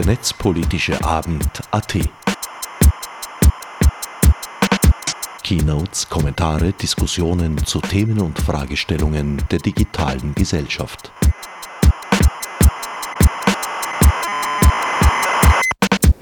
[0.00, 1.94] der netzpolitische Abend AT.
[5.42, 11.12] Keynotes, Kommentare, Diskussionen zu Themen und Fragestellungen der digitalen Gesellschaft.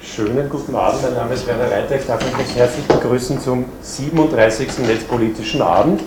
[0.02, 2.00] Schönen guten Abend, mein Name ist Werner Reiter.
[2.00, 4.78] Ich darf euch recht herzlich begrüßen zum 37.
[4.88, 6.00] Netzpolitischen Abend.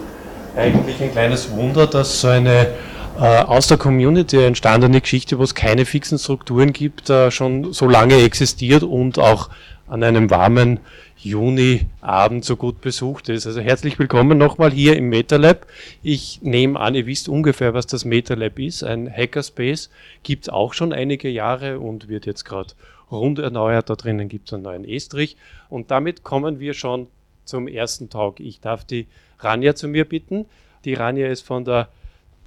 [0.57, 2.73] Eigentlich ein kleines Wunder, dass so eine
[3.21, 8.15] aus der Community entstandene Geschichte, wo es keine fixen Strukturen gibt, äh, schon so lange
[8.23, 9.51] existiert und auch
[9.87, 10.79] an einem warmen
[11.17, 13.45] Juni-Abend so gut besucht ist.
[13.45, 15.67] Also herzlich willkommen nochmal hier im MetaLab.
[16.01, 18.83] Ich nehme an, ihr wisst ungefähr, was das MetaLab ist.
[18.83, 19.91] Ein Hackerspace
[20.23, 22.73] gibt es auch schon einige Jahre und wird jetzt gerade
[23.11, 23.87] rund erneuert.
[23.91, 25.37] Da drinnen gibt es einen neuen Estrich.
[25.69, 27.05] Und damit kommen wir schon
[27.45, 28.39] zum ersten Talk.
[28.39, 29.05] Ich darf die
[29.37, 30.47] Rania zu mir bitten.
[30.85, 31.89] Die Rania ist von der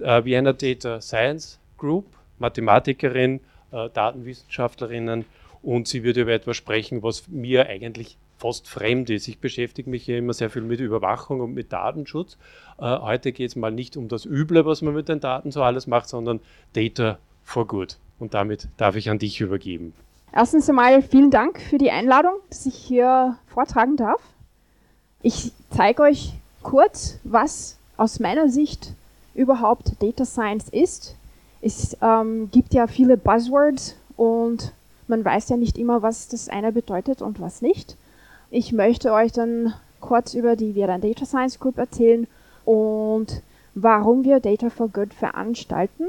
[0.00, 2.06] äh, Vienna Data Science Group,
[2.38, 3.40] Mathematikerin,
[3.72, 5.24] äh, Datenwissenschaftlerinnen
[5.62, 9.28] und sie wird über etwas sprechen, was mir eigentlich fast fremd ist.
[9.28, 12.36] Ich beschäftige mich ja immer sehr viel mit Überwachung und mit Datenschutz.
[12.78, 15.62] Äh, heute geht es mal nicht um das Üble, was man mit den Daten so
[15.62, 16.40] alles macht, sondern
[16.72, 17.96] Data for Good.
[18.18, 19.92] Und damit darf ich an dich übergeben.
[20.32, 24.20] Erstens einmal vielen Dank für die Einladung, dass ich hier vortragen darf.
[25.22, 26.32] Ich zeige euch
[26.62, 28.92] kurz, was aus meiner Sicht
[29.34, 31.16] überhaupt Data Science ist.
[31.60, 34.72] Es ähm, gibt ja viele Buzzwords und
[35.08, 37.96] man weiß ja nicht immer, was das eine bedeutet und was nicht.
[38.50, 42.26] Ich möchte euch dann kurz über die Viran Data Science Group erzählen
[42.64, 43.42] und
[43.74, 46.04] warum wir Data for Good veranstalten.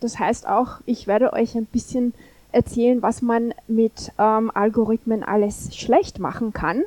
[0.00, 2.14] Das heißt auch, ich werde euch ein bisschen
[2.52, 6.82] erzählen, was man mit ähm, Algorithmen alles schlecht machen kann,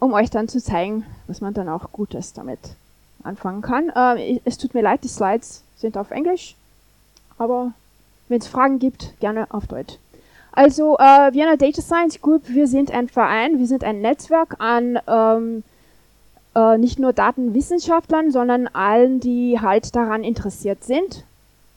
[0.00, 2.58] um euch dann zu zeigen, was man dann auch Gutes damit
[3.22, 3.90] anfangen kann.
[3.90, 6.56] Äh, es tut mir leid, die Slides sind auf Englisch,
[7.38, 7.72] aber
[8.28, 9.98] wenn es Fragen gibt, gerne auf Deutsch.
[10.52, 14.98] Also äh, Vienna Data Science Group, wir sind ein Verein, wir sind ein Netzwerk an
[15.06, 15.62] ähm,
[16.54, 21.24] äh, nicht nur Datenwissenschaftlern, sondern allen, die halt daran interessiert sind,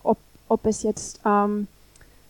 [0.04, 1.68] ob, ob es jetzt ähm,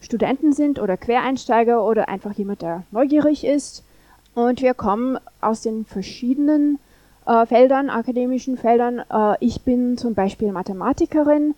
[0.01, 3.83] Studenten sind oder Quereinsteiger oder einfach jemand, der neugierig ist.
[4.33, 6.79] Und wir kommen aus den verschiedenen
[7.25, 8.99] äh, Feldern, akademischen Feldern.
[8.99, 11.55] Äh, ich bin zum Beispiel Mathematikerin,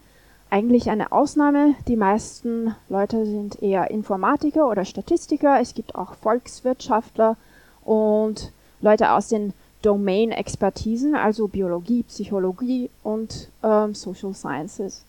[0.50, 1.76] eigentlich eine Ausnahme.
[1.88, 5.60] Die meisten Leute sind eher Informatiker oder Statistiker.
[5.60, 7.38] Es gibt auch Volkswirtschaftler
[7.84, 8.52] und
[8.82, 15.04] Leute aus den Domain-Expertisen, also Biologie, Psychologie und ähm, Social Sciences.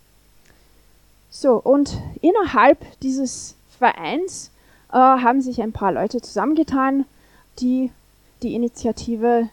[1.31, 4.51] So, und innerhalb dieses Vereins
[4.93, 7.05] äh, haben sich ein paar Leute zusammengetan,
[7.59, 7.91] die
[8.43, 9.49] die Initiative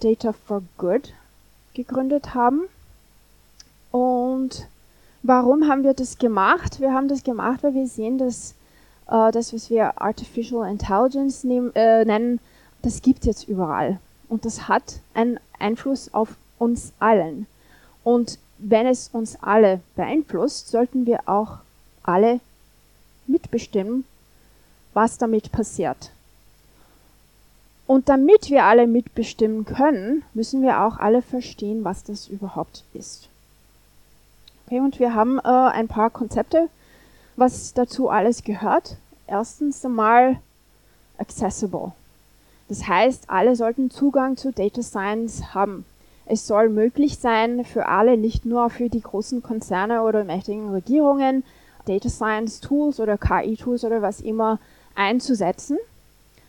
[0.00, 1.12] Data for Good
[1.74, 2.62] gegründet haben.
[3.90, 4.66] Und
[5.22, 6.80] warum haben wir das gemacht?
[6.80, 8.54] Wir haben das gemacht, weil wir sehen, dass
[9.08, 12.40] äh, das, was wir Artificial Intelligence nehm, äh, nennen,
[12.82, 13.98] das gibt es jetzt überall.
[14.28, 17.46] Und das hat einen Einfluss auf uns allen.
[18.04, 21.58] Und wenn es uns alle beeinflusst, sollten wir auch
[22.02, 22.40] alle
[23.26, 24.04] mitbestimmen,
[24.94, 26.10] was damit passiert.
[27.86, 33.28] Und damit wir alle mitbestimmen können, müssen wir auch alle verstehen, was das überhaupt ist.
[34.66, 36.68] Okay, und wir haben äh, ein paar Konzepte,
[37.36, 38.96] was dazu alles gehört.
[39.28, 40.40] Erstens einmal
[41.18, 41.92] accessible.
[42.68, 45.84] Das heißt, alle sollten Zugang zu Data Science haben.
[46.24, 51.44] Es soll möglich sein für alle, nicht nur für die großen Konzerne oder mächtigen Regierungen,
[51.84, 54.58] Data Science Tools oder KI Tools oder was immer
[54.96, 55.78] einzusetzen.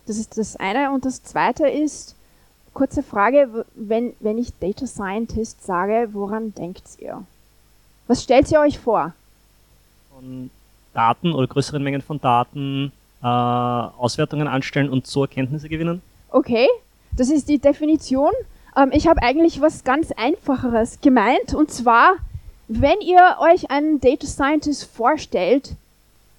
[0.07, 0.91] Das ist das eine.
[0.91, 2.15] Und das zweite ist,
[2.73, 7.23] kurze Frage, wenn, wenn ich Data Scientist sage, woran denkt ihr?
[8.07, 9.13] Was stellt ihr euch vor?
[10.15, 10.49] Von
[10.93, 12.91] Daten oder größeren Mengen von Daten
[13.21, 16.01] äh, Auswertungen anstellen und so Erkenntnisse gewinnen?
[16.29, 16.67] Okay,
[17.11, 18.31] das ist die Definition.
[18.77, 21.53] Ähm, ich habe eigentlich was ganz Einfacheres gemeint.
[21.53, 22.15] Und zwar,
[22.69, 25.75] wenn ihr euch einen Data Scientist vorstellt,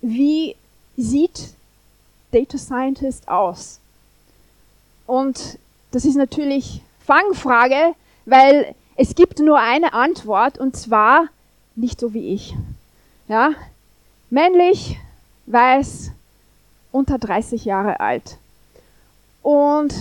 [0.01, 0.57] wie
[0.97, 1.55] sieht
[2.33, 3.81] Data Scientist aus?
[5.07, 5.59] Und
[5.91, 7.95] das ist natürlich Fangfrage,
[8.27, 11.29] weil es gibt nur eine Antwort und zwar
[11.77, 12.55] nicht so wie ich.
[13.29, 13.53] Ja?
[14.31, 14.99] Männlich,
[15.47, 16.11] weiß,
[16.93, 18.37] unter 30 Jahre alt.
[19.43, 19.95] Und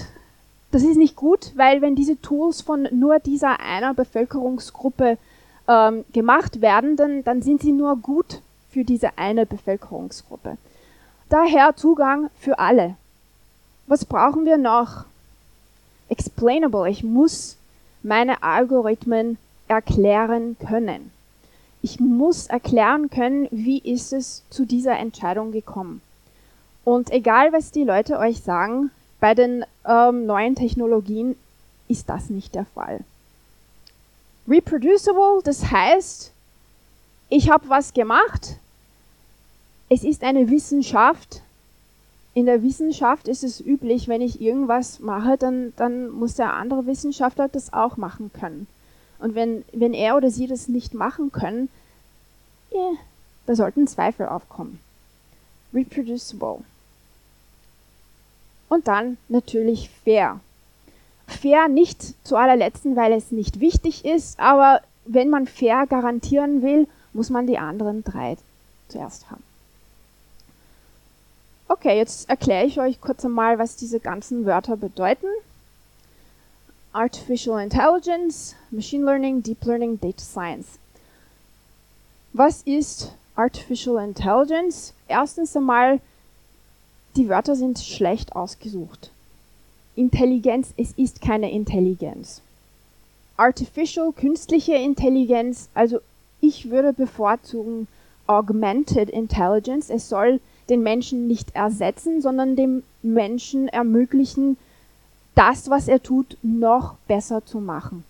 [0.71, 5.17] das ist nicht gut, weil wenn diese Tools von nur dieser einer Bevölkerungsgruppe
[5.67, 10.57] ähm, gemacht werden, dann, dann sind sie nur gut für diese eine Bevölkerungsgruppe.
[11.29, 12.95] Daher Zugang für alle.
[13.87, 15.03] Was brauchen wir noch?
[16.09, 16.89] Explainable.
[16.89, 17.57] Ich muss
[18.01, 19.37] meine Algorithmen
[19.67, 21.11] erklären können.
[21.81, 26.01] Ich muss erklären können, wie ist es zu dieser Entscheidung gekommen.
[26.85, 31.35] Und egal, was die Leute euch sagen, bei den ähm, neuen Technologien
[31.89, 33.01] ist das nicht der Fall.
[34.47, 36.31] Reproducible, das heißt,
[37.29, 38.55] ich habe was gemacht,
[39.89, 41.41] es ist eine Wissenschaft.
[42.33, 46.85] In der Wissenschaft ist es üblich, wenn ich irgendwas mache, dann, dann muss der andere
[46.85, 48.67] Wissenschaftler das auch machen können.
[49.19, 51.69] Und wenn, wenn er oder sie das nicht machen können,
[52.71, 52.93] yeah,
[53.47, 54.79] da sollten Zweifel aufkommen.
[55.73, 56.59] Reproducible.
[58.69, 60.39] Und dann natürlich fair.
[61.25, 66.87] Fair nicht zu allerletzten, weil es nicht wichtig ist, aber wenn man fair garantieren will,
[67.13, 68.37] muss man die anderen drei
[68.89, 69.43] zuerst haben.
[71.69, 75.27] Okay, jetzt erkläre ich euch kurz einmal, was diese ganzen Wörter bedeuten.
[76.93, 80.79] Artificial Intelligence, Machine Learning, Deep Learning, Data Science.
[82.31, 84.93] Was ist Artificial Intelligence?
[85.07, 85.99] Erstens einmal
[87.17, 89.11] die Wörter sind schlecht ausgesucht.
[89.95, 92.41] Intelligenz, es ist keine Intelligenz.
[93.35, 95.99] Artificial, künstliche Intelligenz, also
[96.39, 97.87] ich würde bevorzugen
[98.27, 99.89] Augmented Intelligence.
[99.89, 104.57] Es soll den Menschen nicht ersetzen, sondern dem Menschen ermöglichen,
[105.35, 108.03] das, was er tut, noch besser zu machen.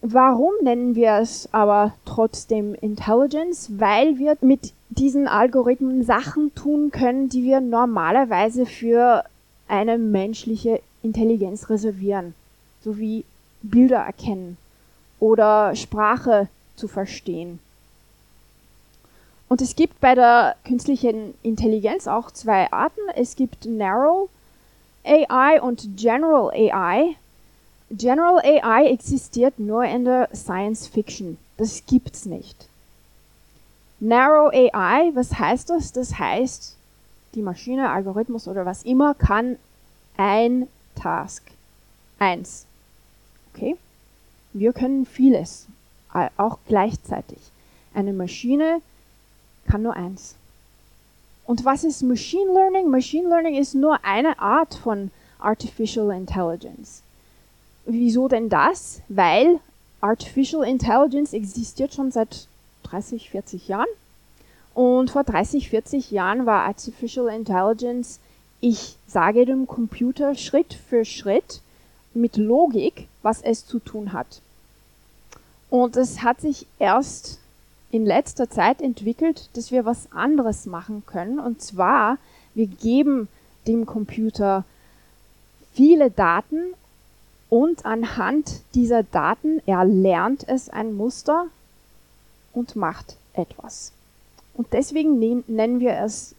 [0.00, 3.68] Warum nennen wir es aber trotzdem Intelligence?
[3.78, 9.24] Weil wir mit diesen Algorithmen Sachen tun können, die wir normalerweise für
[9.66, 12.34] eine menschliche Intelligenz reservieren,
[12.82, 13.24] so wie
[13.62, 14.56] Bilder erkennen
[15.20, 17.58] oder Sprache zu verstehen.
[19.48, 23.00] Und es gibt bei der künstlichen Intelligenz auch zwei Arten.
[23.14, 24.28] Es gibt Narrow
[25.04, 27.16] AI und General AI.
[27.90, 31.38] General AI existiert nur in der Science Fiction.
[31.56, 32.68] Das gibt's nicht.
[34.00, 35.92] Narrow AI, was heißt das?
[35.92, 36.76] Das heißt,
[37.34, 39.56] die Maschine, Algorithmus oder was immer kann
[40.18, 41.42] ein Task.
[42.18, 42.66] Eins.
[43.54, 43.76] Okay?
[44.52, 45.66] Wir können vieles,
[46.36, 47.38] auch gleichzeitig.
[47.94, 48.82] Eine Maschine
[49.68, 50.34] kann nur eins.
[51.44, 52.90] Und was ist Machine Learning?
[52.90, 57.02] Machine Learning ist nur eine Art von Artificial Intelligence.
[57.86, 59.00] Wieso denn das?
[59.08, 59.60] Weil
[60.00, 62.48] Artificial Intelligence existiert schon seit
[62.84, 63.88] 30, 40 Jahren.
[64.74, 68.20] Und vor 30, 40 Jahren war Artificial Intelligence,
[68.60, 71.60] ich sage dem Computer Schritt für Schritt
[72.14, 74.40] mit Logik, was es zu tun hat.
[75.70, 77.38] Und es hat sich erst
[77.90, 81.38] in letzter Zeit entwickelt, dass wir was anderes machen können.
[81.38, 82.18] Und zwar,
[82.54, 83.28] wir geben
[83.66, 84.64] dem Computer
[85.72, 86.74] viele Daten
[87.48, 91.46] und anhand dieser Daten erlernt es ein Muster
[92.52, 93.92] und macht etwas.
[94.54, 96.34] Und deswegen nennen wir es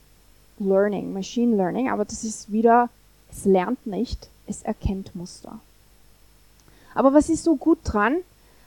[0.60, 2.90] Learning, Machine Learning, aber das ist wieder,
[3.32, 5.60] es lernt nicht, es erkennt Muster.
[6.94, 8.18] Aber was ist so gut dran?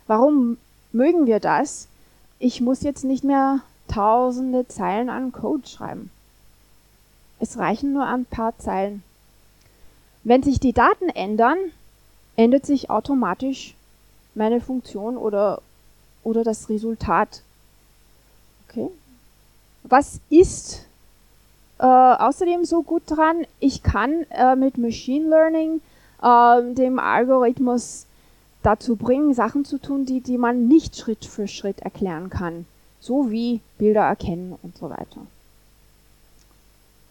[0.07, 0.57] Warum
[0.91, 1.87] mögen wir das?
[2.43, 6.11] Ich muss jetzt nicht mehr tausende Zeilen an Code schreiben.
[7.39, 9.01] Es reichen nur ein paar Zeilen.
[10.25, 11.57] Wenn sich die Daten ändern,
[12.35, 13.75] ändert sich automatisch
[14.35, 15.61] meine Funktion oder,
[16.23, 17.43] oder das Resultat.
[18.67, 18.89] Okay?
[19.83, 20.85] Was ist
[21.79, 23.45] äh, außerdem so gut dran?
[23.61, 25.79] Ich kann äh, mit Machine Learning
[26.21, 28.05] äh, dem Algorithmus
[28.63, 32.65] dazu bringen, Sachen zu tun, die, die man nicht Schritt für Schritt erklären kann.
[32.99, 35.27] So wie Bilder erkennen und so weiter.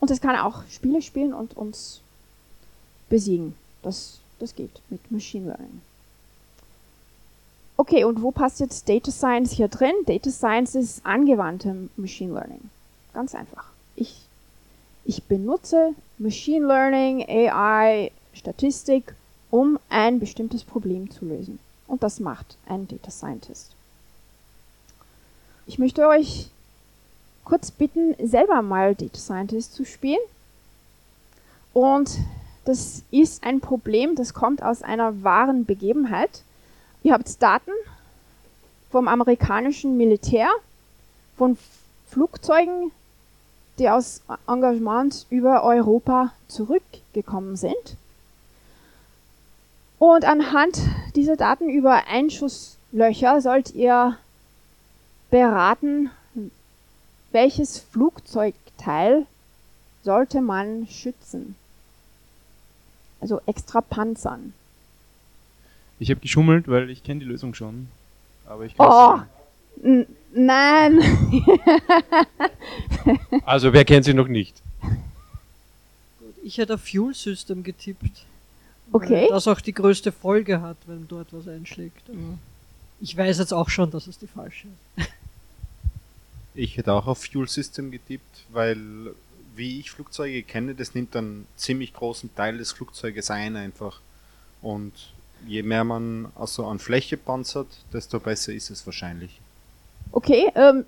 [0.00, 2.00] Und es kann auch Spiele spielen und uns
[3.08, 3.54] besiegen.
[3.82, 5.82] Das, das geht mit Machine Learning.
[7.76, 9.94] Okay, und wo passt jetzt Data Science hier drin?
[10.06, 12.70] Data Science ist angewandte Machine Learning.
[13.12, 13.70] Ganz einfach.
[13.96, 14.22] Ich,
[15.04, 19.14] ich benutze Machine Learning, AI, Statistik,
[19.52, 21.58] um ein bestimmtes Problem zu lösen.
[21.86, 23.72] Und das macht ein Data Scientist.
[25.66, 26.48] Ich möchte euch
[27.44, 30.18] kurz bitten, selber mal Data Scientist zu spielen.
[31.74, 32.18] Und
[32.64, 36.42] das ist ein Problem, das kommt aus einer wahren Begebenheit.
[37.02, 37.72] Ihr habt Daten
[38.90, 40.48] vom amerikanischen Militär,
[41.36, 41.58] von
[42.08, 42.90] Flugzeugen,
[43.78, 47.96] die aus Engagements über Europa zurückgekommen sind.
[50.02, 50.80] Und anhand
[51.14, 54.18] dieser Daten über Einschusslöcher sollt ihr
[55.30, 56.10] beraten,
[57.30, 59.26] welches Flugzeugteil
[60.02, 61.54] sollte man schützen.
[63.20, 64.54] Also extra panzern.
[66.00, 67.86] Ich habe geschummelt, weil ich kenne die Lösung schon.
[68.44, 69.28] Aber ich kann
[69.80, 71.00] oh, Nein.
[73.46, 74.60] also wer kennt sie noch nicht?
[76.42, 78.26] Ich hätte auf Fuel System getippt.
[78.92, 79.26] Okay.
[79.28, 82.08] das auch die größte Folge hat, wenn dort was einschlägt.
[82.08, 82.38] Aber
[83.00, 85.08] ich weiß jetzt auch schon, dass es die falsche ist.
[86.54, 89.14] Ich hätte auch auf Fuel System getippt, weil
[89.54, 94.00] wie ich Flugzeuge kenne, das nimmt einen ziemlich großen Teil des Flugzeuges ein einfach.
[94.60, 94.92] Und
[95.46, 99.40] je mehr man also an Fläche panzert, desto besser ist es wahrscheinlich.
[100.12, 100.84] Okay, ähm,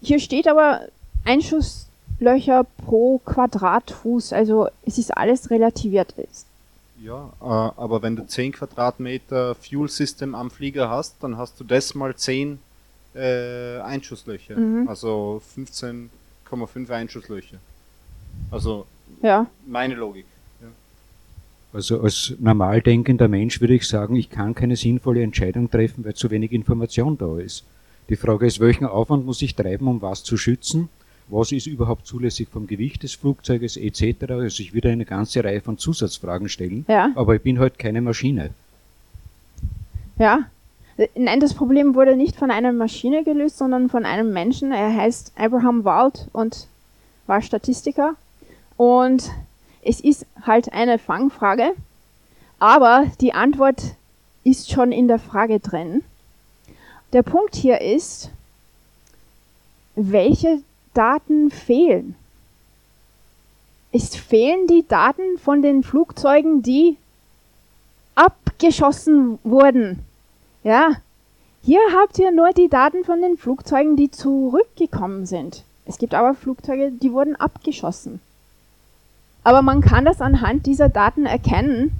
[0.00, 0.88] hier steht aber
[1.24, 6.46] Einschusslöcher pro Quadratfuß, also es ist alles relativiert ist.
[7.04, 11.64] Ja, äh, aber wenn du 10 Quadratmeter Fuel System am Flieger hast, dann hast du
[11.64, 12.58] das mal 10
[13.14, 14.56] äh, Einschusslöcher.
[14.56, 14.88] Mhm.
[14.88, 17.58] Also 15,5 Einschusslöcher.
[18.50, 18.86] Also
[19.22, 19.46] Ja.
[19.66, 20.26] meine Logik.
[21.74, 26.14] Also als normal denkender Mensch würde ich sagen, ich kann keine sinnvolle Entscheidung treffen, weil
[26.14, 27.64] zu wenig Information da ist.
[28.10, 30.90] Die Frage ist, welchen Aufwand muss ich treiben, um was zu schützen?
[31.28, 34.30] Was ist überhaupt zulässig vom Gewicht des Flugzeuges etc.?
[34.30, 37.10] Also ich würde eine ganze Reihe von Zusatzfragen stellen, Ja.
[37.14, 38.50] aber ich bin halt keine Maschine.
[40.18, 40.40] Ja.
[41.14, 44.72] Nein, das Problem wurde nicht von einer Maschine gelöst, sondern von einem Menschen.
[44.72, 46.66] Er heißt Abraham Wald und
[47.26, 48.14] war Statistiker.
[48.76, 49.30] Und
[49.82, 51.72] es ist halt eine Fangfrage,
[52.58, 53.82] aber die Antwort
[54.44, 56.02] ist schon in der Frage drin.
[57.12, 58.30] Der Punkt hier ist,
[59.96, 60.58] welche
[60.94, 62.14] Daten fehlen?
[63.92, 66.96] Es fehlen die Daten von den Flugzeugen, die
[68.14, 70.00] abgeschossen wurden.
[70.64, 70.92] Ja,
[71.62, 75.62] hier habt ihr nur die Daten von den Flugzeugen, die zurückgekommen sind.
[75.84, 78.20] Es gibt aber Flugzeuge, die wurden abgeschossen.
[79.44, 81.92] Aber man kann das anhand dieser Daten erkennen,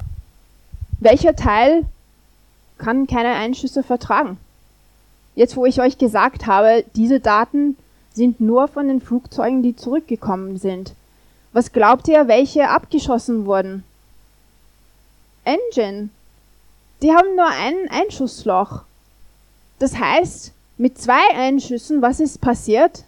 [1.01, 1.85] welcher Teil
[2.79, 4.39] kann keine Einschüsse vertragen.
[5.35, 7.77] Jetzt, wo ich euch gesagt habe, diese Daten
[8.15, 10.95] sind nur von den Flugzeugen, die zurückgekommen sind.
[11.53, 13.85] Was glaubt ihr, welche abgeschossen wurden?
[15.45, 16.11] Engine.
[17.03, 18.83] Die haben nur ein Einschussloch.
[19.79, 23.05] Das heißt, mit zwei Einschüssen, was ist passiert?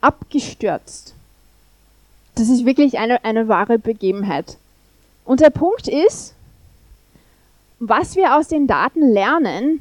[0.00, 1.14] Abgestürzt.
[2.36, 4.56] Das ist wirklich eine, eine wahre Begebenheit.
[5.24, 6.34] Und der Punkt ist,
[7.80, 9.80] was wir aus den Daten lernen,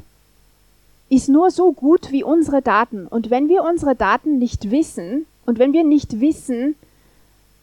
[1.09, 3.07] ist nur so gut wie unsere Daten.
[3.07, 6.75] Und wenn wir unsere Daten nicht wissen und wenn wir nicht wissen,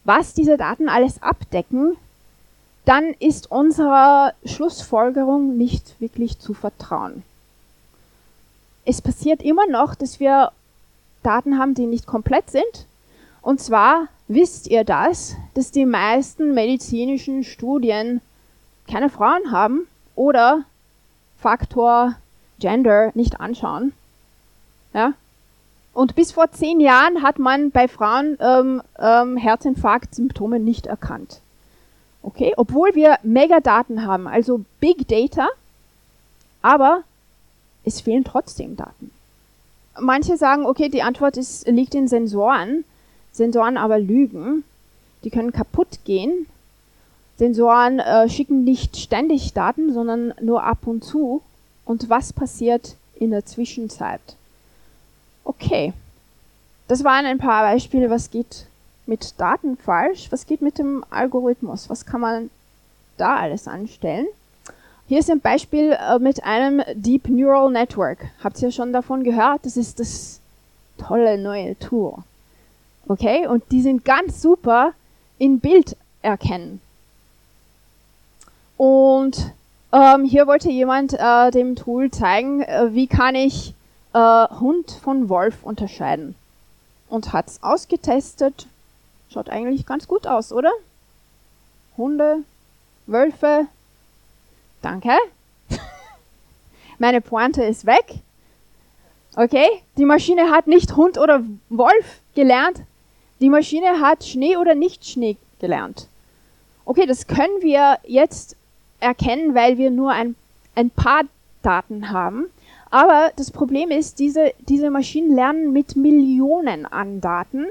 [0.03, 1.97] was diese Daten alles abdecken,
[2.85, 7.23] dann ist unserer Schlussfolgerung nicht wirklich zu vertrauen.
[8.85, 10.51] Es passiert immer noch, dass wir
[11.23, 12.85] Daten haben, die nicht komplett sind.
[13.41, 18.21] Und zwar wisst ihr das, dass die meisten medizinischen Studien
[18.87, 20.65] keine Frauen haben oder
[21.37, 22.15] Faktor
[22.59, 23.93] Gender nicht anschauen.
[24.93, 25.13] Ja?
[25.93, 31.39] Und bis vor zehn Jahren hat man bei Frauen ähm, ähm, Herzinfarkt-Symptome nicht erkannt.
[32.21, 35.47] Okay, obwohl wir Megadaten haben, also Big Data,
[36.61, 37.03] aber
[37.83, 39.11] es fehlen trotzdem Daten.
[39.99, 42.83] Manche sagen, okay, die Antwort ist, liegt in Sensoren,
[43.31, 44.63] Sensoren aber lügen,
[45.23, 46.47] die können kaputt gehen.
[47.37, 51.41] Sensoren äh, schicken nicht ständig Daten, sondern nur ab und zu.
[51.85, 54.21] Und was passiert in der Zwischenzeit?
[55.43, 55.93] Okay,
[56.87, 58.65] das waren ein paar Beispiele, was geht
[59.05, 62.49] mit Daten falsch, was geht mit dem Algorithmus, was kann man
[63.17, 64.27] da alles anstellen.
[65.07, 68.25] Hier ist ein Beispiel äh, mit einem Deep Neural Network.
[68.43, 69.63] Habt ihr schon davon gehört?
[69.63, 70.39] Das ist das
[70.97, 72.15] tolle neue Tool.
[73.07, 74.93] Okay, und die sind ganz super
[75.37, 76.81] in Bild erkennen.
[78.77, 79.53] Und
[79.95, 83.73] ähm, hier wollte jemand äh, dem Tool zeigen, äh, wie kann ich
[84.13, 86.35] äh, Hund von Wolf unterscheiden.
[87.07, 88.67] Und hat es ausgetestet.
[89.29, 90.71] Schaut eigentlich ganz gut aus, oder?
[91.95, 92.43] Hunde,
[93.05, 93.67] Wölfe.
[94.81, 95.13] Danke.
[96.99, 98.15] Meine Pointe ist weg.
[99.37, 102.81] Okay, die Maschine hat nicht Hund oder Wolf gelernt.
[103.39, 106.07] Die Maschine hat Schnee oder nicht Schnee gelernt.
[106.83, 108.57] Okay, das können wir jetzt
[108.99, 110.35] erkennen, weil wir nur ein,
[110.75, 111.23] ein paar
[111.61, 112.45] Daten haben.
[112.91, 117.65] Aber das Problem ist, diese, diese Maschinen lernen mit Millionen an Daten.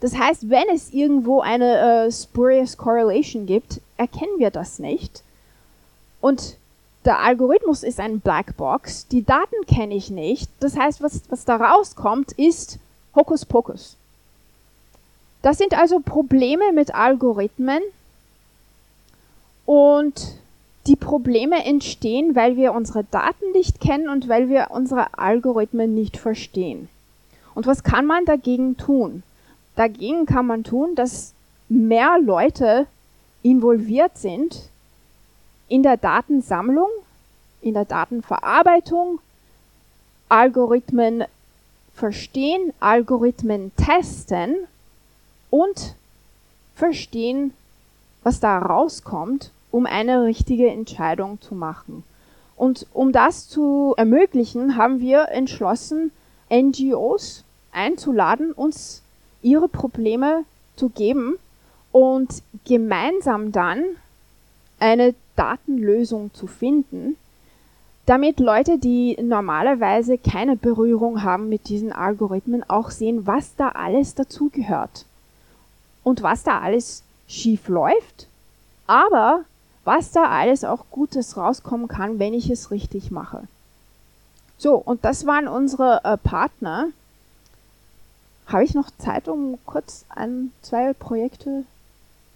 [0.00, 5.22] Das heißt, wenn es irgendwo eine äh, spurious correlation gibt, erkennen wir das nicht.
[6.20, 6.56] Und
[7.04, 9.06] der Algorithmus ist ein Blackbox.
[9.08, 10.50] Die Daten kenne ich nicht.
[10.60, 12.78] Das heißt, was, was da rauskommt, ist
[13.14, 13.96] Hokuspokus.
[15.40, 17.80] Das sind also Probleme mit Algorithmen.
[19.64, 20.36] Und
[20.86, 26.16] die Probleme entstehen, weil wir unsere Daten nicht kennen und weil wir unsere Algorithmen nicht
[26.16, 26.88] verstehen.
[27.54, 29.22] Und was kann man dagegen tun?
[29.74, 31.32] Dagegen kann man tun, dass
[31.68, 32.86] mehr Leute
[33.42, 34.68] involviert sind
[35.68, 36.88] in der Datensammlung,
[37.60, 39.20] in der Datenverarbeitung,
[40.28, 41.24] Algorithmen
[41.94, 44.56] verstehen, Algorithmen testen
[45.50, 45.94] und
[46.74, 47.54] verstehen,
[48.22, 52.02] was da rauskommt, um eine richtige Entscheidung zu machen.
[52.56, 56.12] Und um das zu ermöglichen, haben wir entschlossen,
[56.50, 59.02] NGOs einzuladen, uns
[59.42, 60.44] ihre Probleme
[60.76, 61.36] zu geben
[61.92, 63.84] und gemeinsam dann
[64.78, 67.16] eine Datenlösung zu finden,
[68.06, 74.14] damit Leute, die normalerweise keine Berührung haben mit diesen Algorithmen, auch sehen, was da alles
[74.14, 75.04] dazugehört
[76.02, 78.26] und was da alles schief läuft,
[78.86, 79.44] aber
[79.86, 83.44] was da alles auch Gutes rauskommen kann, wenn ich es richtig mache.
[84.58, 86.88] So, und das waren unsere äh, Partner.
[88.46, 91.64] Habe ich noch Zeit, um kurz ein, zwei Projekte?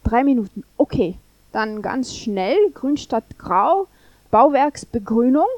[0.04, 0.62] Drei Minuten.
[0.76, 1.16] Okay,
[1.50, 2.56] dann ganz schnell.
[2.72, 3.88] Grünstadt Grau,
[4.30, 5.48] Bauwerksbegrünung.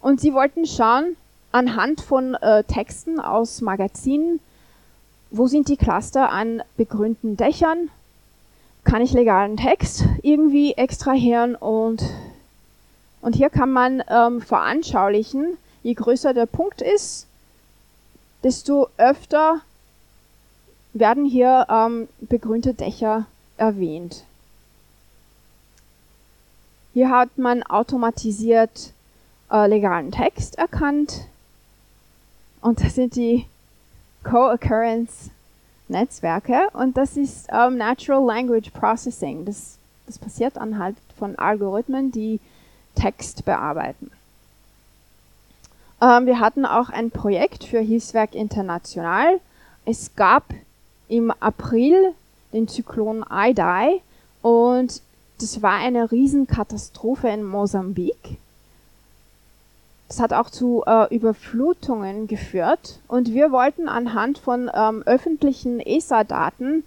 [0.00, 1.14] Und sie wollten schauen,
[1.52, 4.40] anhand von äh, Texten aus Magazinen,
[5.30, 7.90] wo sind die Cluster an begrünten Dächern?
[8.84, 11.56] Kann ich legalen Text irgendwie extrahieren?
[11.56, 12.02] Und,
[13.20, 17.26] und hier kann man ähm, veranschaulichen, je größer der Punkt ist,
[18.42, 19.60] desto öfter
[20.92, 23.26] werden hier ähm, begrünte Dächer
[23.56, 24.24] erwähnt.
[26.92, 28.92] Hier hat man automatisiert
[29.50, 31.26] äh, legalen Text erkannt
[32.60, 33.46] und das sind die
[34.22, 35.30] Co-Occurrence
[35.88, 39.44] Netzwerke und das ist ähm, Natural Language Processing.
[39.44, 42.40] Das, das passiert anhand von Algorithmen, die
[42.94, 44.10] Text bearbeiten.
[46.00, 49.40] Ähm, wir hatten auch ein Projekt für Hilfswerk International.
[49.84, 50.44] Es gab
[51.08, 52.14] im April
[52.52, 54.00] den Zyklon Idai
[54.42, 55.02] und
[55.40, 58.38] das war eine Riesenkatastrophe in Mosambik.
[60.14, 66.84] Das hat auch zu äh, Überflutungen geführt und wir wollten anhand von ähm, öffentlichen ESA-Daten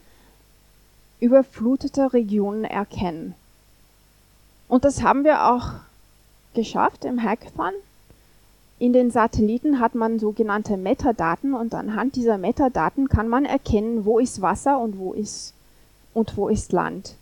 [1.19, 3.35] überflutete Regionen erkennen.
[4.69, 5.71] Und das haben wir auch
[6.53, 7.73] geschafft im Hackathon.
[8.79, 14.19] In den Satelliten hat man sogenannte Metadaten und anhand dieser Metadaten kann man erkennen, wo
[14.19, 15.53] ist Wasser und wo ist
[16.13, 17.15] und wo ist Land.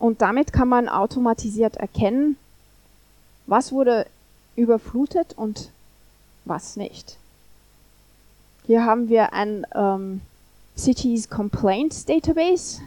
[0.00, 2.36] Und damit kann man automatisiert erkennen,
[3.46, 4.04] was wurde
[4.58, 5.70] überflutet und
[6.44, 7.16] was nicht.
[8.66, 10.20] Hier haben wir ein ähm,
[10.76, 12.80] Cities Complaints Database.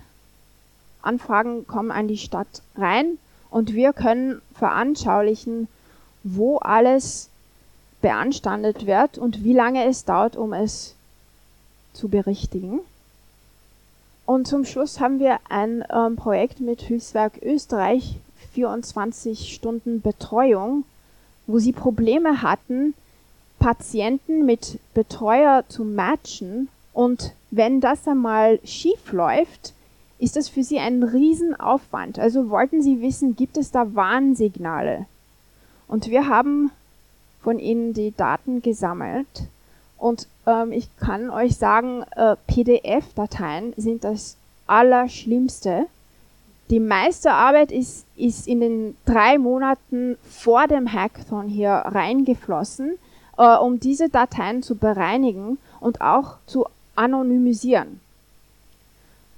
[1.02, 3.18] Anfragen kommen an die Stadt rein
[3.50, 5.68] und wir können veranschaulichen,
[6.24, 7.30] wo alles
[8.02, 10.96] beanstandet wird und wie lange es dauert, um es
[11.94, 12.80] zu berichtigen.
[14.26, 18.16] Und zum Schluss haben wir ein ähm, Projekt mit Hilfswerk Österreich,
[18.54, 20.84] 24 Stunden Betreuung,
[21.48, 22.94] wo sie Probleme hatten,
[23.60, 26.70] Patienten mit Betreuer zu matchen.
[26.94, 29.74] Und wenn das einmal schief läuft,
[30.18, 32.20] ist das für sie ein Riesenaufwand.
[32.20, 35.06] Also wollten sie wissen, gibt es da Warnsignale?
[35.88, 36.72] Und wir haben
[37.42, 39.44] von ihnen die Daten gesammelt.
[39.98, 45.88] Und ähm, ich kann euch sagen, äh, PDF-Dateien sind das Allerschlimmste.
[46.72, 52.98] Die meiste Arbeit ist, ist in den drei Monaten vor dem Hackathon hier reingeflossen,
[53.38, 58.00] äh, um diese Dateien zu bereinigen und auch zu anonymisieren.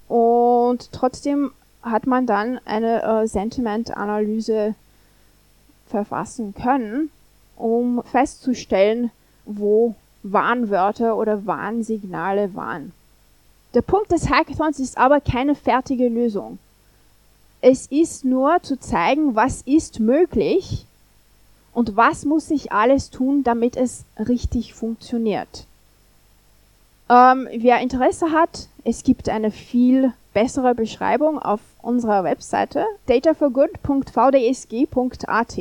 [0.08, 4.76] Und trotzdem hat man dann eine äh, Sentiment-Analyse
[5.88, 7.10] verfassen können
[7.56, 9.12] um festzustellen,
[9.46, 12.92] wo Warnwörter oder Warnsignale waren.
[13.74, 16.60] Der Punkt des Hackathons ist aber keine fertige Lösung.
[17.66, 20.86] Es ist nur zu zeigen, was ist möglich
[21.74, 25.66] und was muss ich alles tun, damit es richtig funktioniert.
[27.10, 35.58] Ähm, wer Interesse hat, es gibt eine viel bessere Beschreibung auf unserer Webseite dataforgood.vdsg.at.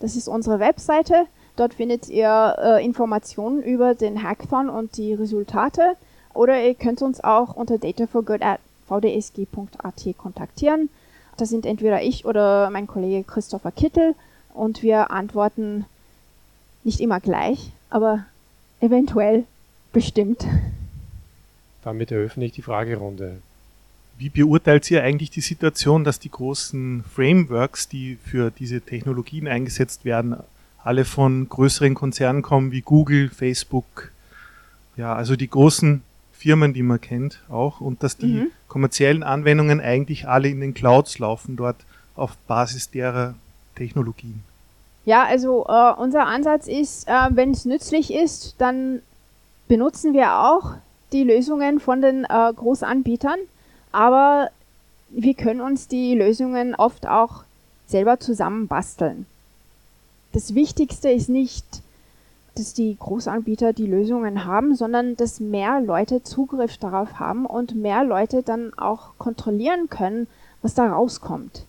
[0.00, 1.26] Das ist unsere Webseite.
[1.56, 5.96] Dort findet ihr äh, Informationen über den Hackathon und die Resultate.
[6.32, 10.88] Oder ihr könnt uns auch unter dataforgood.vdsg.at kontaktieren.
[11.36, 14.14] Das sind entweder ich oder mein Kollege Christopher Kittel
[14.52, 15.84] und wir antworten
[16.84, 18.24] nicht immer gleich, aber
[18.80, 19.44] eventuell
[19.92, 20.46] bestimmt.
[21.82, 23.38] Damit eröffne ich die Fragerunde.
[24.16, 30.04] Wie beurteilt ihr eigentlich die Situation, dass die großen Frameworks, die für diese Technologien eingesetzt
[30.04, 30.36] werden,
[30.82, 34.12] alle von größeren Konzernen kommen wie Google, Facebook,
[34.96, 36.02] ja, also die großen
[36.44, 38.50] Firmen, die man kennt auch, und dass die mhm.
[38.68, 41.76] kommerziellen Anwendungen eigentlich alle in den Clouds laufen, dort
[42.16, 43.34] auf Basis derer
[43.76, 44.42] Technologien.
[45.06, 49.00] Ja, also äh, unser Ansatz ist, äh, wenn es nützlich ist, dann
[49.68, 50.74] benutzen wir auch
[51.12, 53.38] die Lösungen von den äh, Großanbietern,
[53.92, 54.50] aber
[55.08, 57.44] wir können uns die Lösungen oft auch
[57.86, 59.24] selber zusammenbasteln.
[60.32, 61.64] Das Wichtigste ist nicht,
[62.54, 68.04] dass die Großanbieter die Lösungen haben, sondern dass mehr Leute Zugriff darauf haben und mehr
[68.04, 70.26] Leute dann auch kontrollieren können,
[70.62, 71.66] was da rauskommt.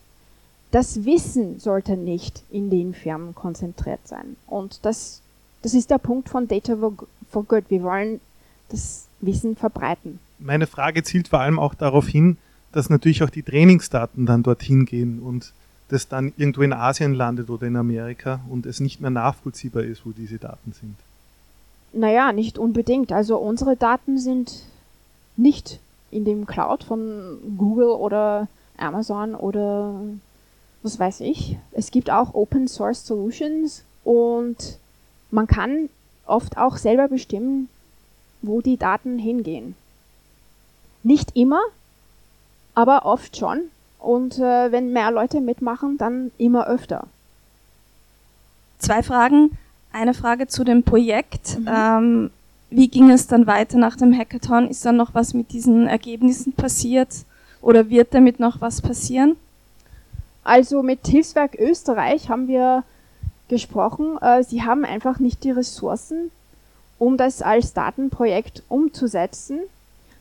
[0.70, 4.36] Das Wissen sollte nicht in den Firmen konzentriert sein.
[4.46, 5.22] Und das,
[5.62, 7.64] das ist der Punkt von Data for Good.
[7.68, 8.20] Wir wollen
[8.68, 10.18] das Wissen verbreiten.
[10.38, 12.36] Meine Frage zielt vor allem auch darauf hin,
[12.72, 15.52] dass natürlich auch die Trainingsdaten dann dorthin gehen und
[15.88, 20.04] das dann irgendwo in Asien landet oder in Amerika und es nicht mehr nachvollziehbar ist,
[20.04, 20.96] wo diese Daten sind?
[21.92, 23.12] Naja, nicht unbedingt.
[23.12, 24.64] Also unsere Daten sind
[25.36, 29.94] nicht in dem Cloud von Google oder Amazon oder
[30.82, 31.56] was weiß ich.
[31.72, 34.78] Es gibt auch Open Source Solutions und
[35.30, 35.88] man kann
[36.26, 37.68] oft auch selber bestimmen,
[38.42, 39.74] wo die Daten hingehen.
[41.02, 41.60] Nicht immer,
[42.74, 43.70] aber oft schon.
[44.06, 47.08] Und äh, wenn mehr Leute mitmachen, dann immer öfter.
[48.78, 49.58] Zwei Fragen.
[49.92, 51.58] Eine Frage zu dem Projekt.
[51.58, 51.68] Mhm.
[51.68, 52.30] Ähm,
[52.70, 54.68] wie ging es dann weiter nach dem Hackathon?
[54.68, 57.08] Ist dann noch was mit diesen Ergebnissen passiert
[57.60, 59.34] oder wird damit noch was passieren?
[60.44, 62.84] Also mit Hilfswerk Österreich haben wir
[63.48, 64.18] gesprochen.
[64.20, 66.30] Äh, sie haben einfach nicht die Ressourcen,
[67.00, 69.58] um das als Datenprojekt umzusetzen.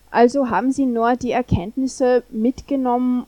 [0.10, 3.28] Also haben sie nur die Erkenntnisse mitgenommen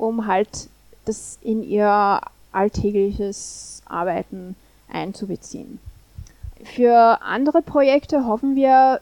[0.00, 0.68] um halt
[1.04, 2.20] das in ihr
[2.52, 4.56] alltägliches Arbeiten
[4.90, 5.78] einzubeziehen.
[6.64, 9.00] Für andere Projekte hoffen wir,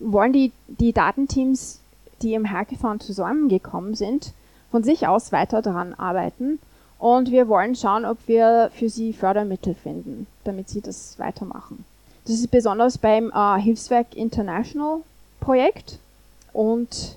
[0.00, 1.80] wollen die, die Datenteams,
[2.22, 4.32] die im Hackathon zusammengekommen sind,
[4.70, 6.58] von sich aus weiter daran arbeiten
[6.98, 11.84] und wir wollen schauen, ob wir für sie Fördermittel finden, damit sie das weitermachen.
[12.24, 15.00] Das ist besonders beim äh, Hilfswerk International
[15.40, 15.98] Projekt
[16.52, 17.16] und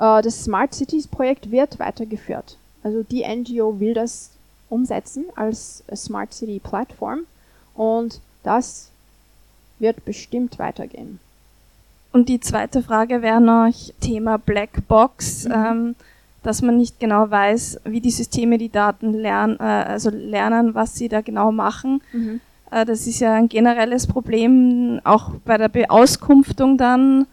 [0.00, 2.56] das Smart Cities Projekt wird weitergeführt.
[2.82, 4.30] Also die NGO will das
[4.70, 7.26] umsetzen als Smart City Plattform
[7.74, 8.90] und das
[9.78, 11.18] wird bestimmt weitergehen.
[12.12, 15.52] Und die zweite Frage wäre noch Thema Blackbox, mhm.
[15.54, 15.94] ähm,
[16.42, 20.94] dass man nicht genau weiß, wie die Systeme die Daten lernen, äh, also lernen, was
[20.94, 22.02] sie da genau machen.
[22.12, 22.40] Mhm.
[22.70, 27.26] Äh, das ist ja ein generelles Problem, auch bei der Beauskunftung dann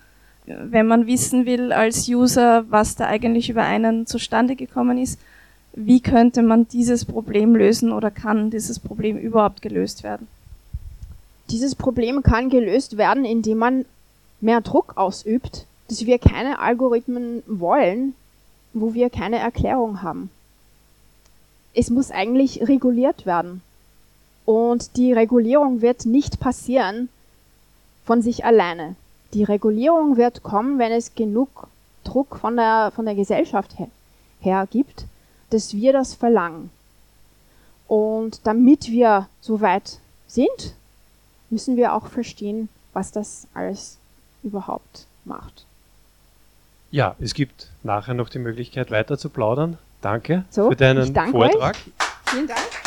[0.47, 5.19] wenn man wissen will als User, was da eigentlich über einen zustande gekommen ist,
[5.73, 10.27] wie könnte man dieses Problem lösen oder kann dieses Problem überhaupt gelöst werden?
[11.49, 13.85] Dieses Problem kann gelöst werden, indem man
[14.41, 18.15] mehr Druck ausübt, dass wir keine Algorithmen wollen,
[18.73, 20.29] wo wir keine Erklärung haben.
[21.73, 23.61] Es muss eigentlich reguliert werden.
[24.45, 27.09] Und die Regulierung wird nicht passieren
[28.05, 28.95] von sich alleine
[29.33, 31.67] die Regulierung wird kommen, wenn es genug
[32.03, 33.89] Druck von der, von der Gesellschaft her,
[34.39, 35.05] her gibt,
[35.49, 36.69] dass wir das verlangen.
[37.87, 40.75] Und damit wir so weit sind,
[41.49, 43.97] müssen wir auch verstehen, was das alles
[44.43, 45.65] überhaupt macht.
[46.91, 49.77] Ja, es gibt nachher noch die Möglichkeit weiter zu plaudern.
[50.01, 51.75] Danke so, für deinen Vortrag.
[51.75, 51.93] Euch.
[52.25, 52.86] Vielen Dank.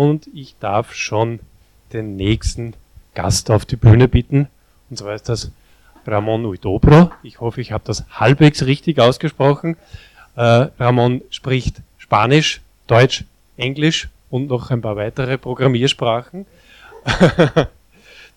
[0.00, 1.40] Und ich darf schon
[1.92, 2.72] den nächsten
[3.14, 4.48] Gast auf die Bühne bitten.
[4.88, 5.50] Und zwar ist das
[6.06, 7.10] Ramon Uidobro.
[7.22, 9.76] Ich hoffe, ich habe das halbwegs richtig ausgesprochen.
[10.36, 13.26] Äh, Ramon spricht Spanisch, Deutsch,
[13.58, 16.46] Englisch und noch ein paar weitere Programmiersprachen.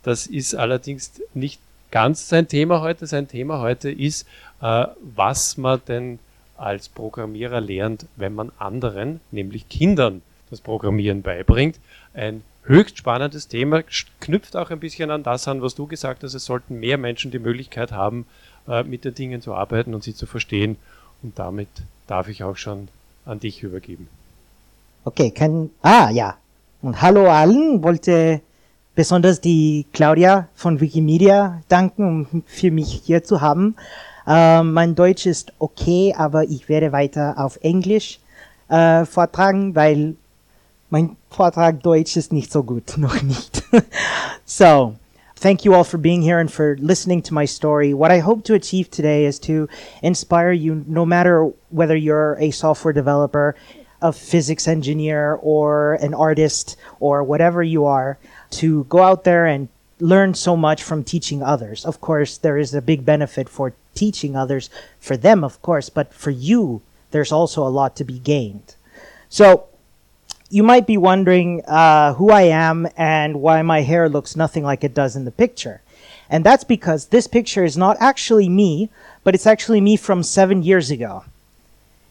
[0.04, 3.08] das ist allerdings nicht ganz sein Thema heute.
[3.08, 4.28] Sein Thema heute ist,
[4.62, 6.19] äh, was man denn
[6.58, 10.21] als Programmierer lernt, wenn man anderen, nämlich Kindern,
[10.53, 11.79] das Programmieren beibringt.
[12.13, 13.83] Ein höchst spannendes Thema,
[14.19, 16.33] knüpft auch ein bisschen an das an, was du gesagt hast.
[16.33, 18.25] Es sollten mehr Menschen die Möglichkeit haben,
[18.67, 20.77] äh, mit den Dingen zu arbeiten und sie zu verstehen.
[21.21, 21.69] Und damit
[22.07, 22.87] darf ich auch schon
[23.25, 24.07] an dich übergeben.
[25.05, 26.37] Okay, kann, ah, ja.
[26.81, 28.41] Und hallo allen, wollte
[28.95, 33.75] besonders die Claudia von Wikimedia danken, um für mich hier zu haben.
[34.27, 38.19] Äh, mein Deutsch ist okay, aber ich werde weiter auf Englisch
[38.69, 40.15] äh, vortragen, weil
[40.93, 43.63] mein Vortrag Deutsch ist nicht so gut, noch nicht.
[44.45, 44.95] so,
[45.36, 47.95] thank you all for being here and for listening to my story.
[47.95, 49.67] What I hope to achieve today is to
[50.03, 53.56] inspire you, no matter whether you're a software developer,
[54.03, 58.19] a physics engineer, or an artist, or whatever you are,
[58.51, 61.86] to go out there and learn so much from teaching others.
[61.86, 66.13] Of course, there is a big benefit for teaching others, for them, of course, but
[66.13, 68.75] for you, there's also a lot to be gained.
[69.27, 69.69] So,
[70.53, 74.83] you might be wondering uh, who I am and why my hair looks nothing like
[74.83, 75.81] it does in the picture.
[76.29, 78.91] And that's because this picture is not actually me,
[79.23, 81.25] but it's actually me from seven years ago.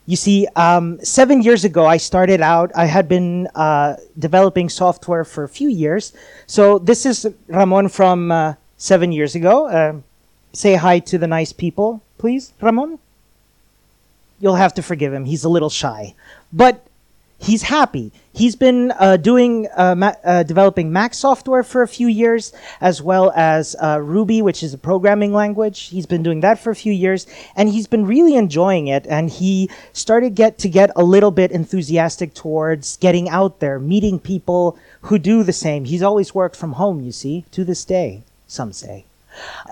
[0.07, 5.25] You see, um, seven years ago, I started out, I had been uh, developing software
[5.25, 6.13] for a few years.
[6.49, 9.69] So this is Ramon from uh, seven years ago.
[9.69, 10.01] Uh,
[10.53, 12.99] say hi to the nice people, please, Ramon.
[14.41, 16.17] You'll have to forgive him, he's a little shy.
[16.53, 16.85] But
[17.43, 18.13] he's happy.
[18.33, 23.03] He's been uh, doing uh, ma- uh, developing Mac software for a few years, as
[23.03, 25.89] well as uh, Ruby, which is a programming language.
[25.89, 29.07] He's been doing that for a few years, and he's been really enjoying it.
[29.07, 34.19] And he started get to get a little bit enthusiastic towards getting out there, meeting
[34.19, 35.85] people who do the same.
[35.85, 38.23] He's always worked from home, you see, to this day.
[38.47, 39.05] Some say.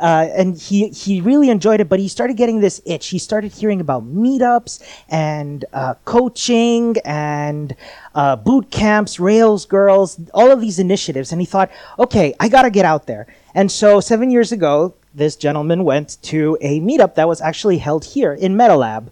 [0.01, 3.09] Uh, and he he really enjoyed it, but he started getting this itch.
[3.09, 7.75] He started hearing about meetups and uh, coaching and
[8.15, 12.63] uh, boot camps, Rails girls, all of these initiatives, and he thought, okay, I got
[12.63, 13.27] to get out there.
[13.55, 18.05] And so seven years ago, this gentleman went to a meetup that was actually held
[18.05, 19.09] here in MetaLab.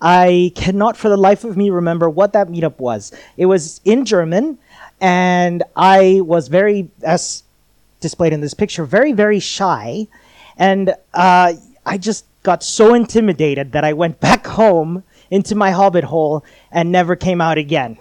[0.00, 3.12] I cannot for the life of me remember what that meetup was.
[3.36, 4.58] It was in German,
[5.00, 7.42] and I was very, as
[8.00, 10.08] displayed in this picture, very, very shy.
[10.56, 11.54] And uh,
[11.86, 16.90] I just got so intimidated that I went back home into my hobbit hole and
[16.90, 17.98] never came out again.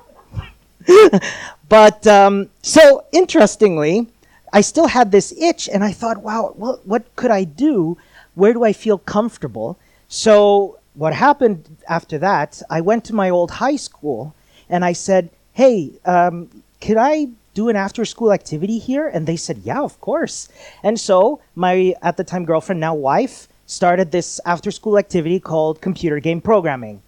[1.69, 4.07] but um, so interestingly,
[4.51, 7.97] I still had this itch, and I thought, wow, well, what could I do?
[8.33, 9.77] Where do I feel comfortable?
[10.07, 14.33] So, what happened after that, I went to my old high school
[14.69, 16.49] and I said, hey, um,
[16.81, 19.07] could I do an after school activity here?
[19.07, 20.49] And they said, yeah, of course.
[20.83, 25.81] And so my, at the time, girlfriend, now wife, started this after school activity called
[25.81, 27.01] computer game programming.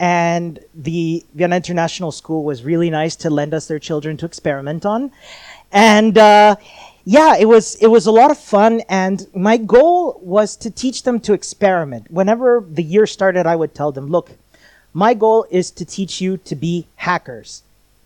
[0.00, 4.86] And the Vienna International School was really nice to lend us their children to experiment
[4.86, 5.10] on.
[5.72, 6.56] And, uh,
[7.04, 11.04] yeah, it was it was a lot of fun, and my goal was to teach
[11.04, 12.10] them to experiment.
[12.10, 14.32] Whenever the year started, I would tell them, "Look,
[14.92, 17.62] my goal is to teach you to be hackers,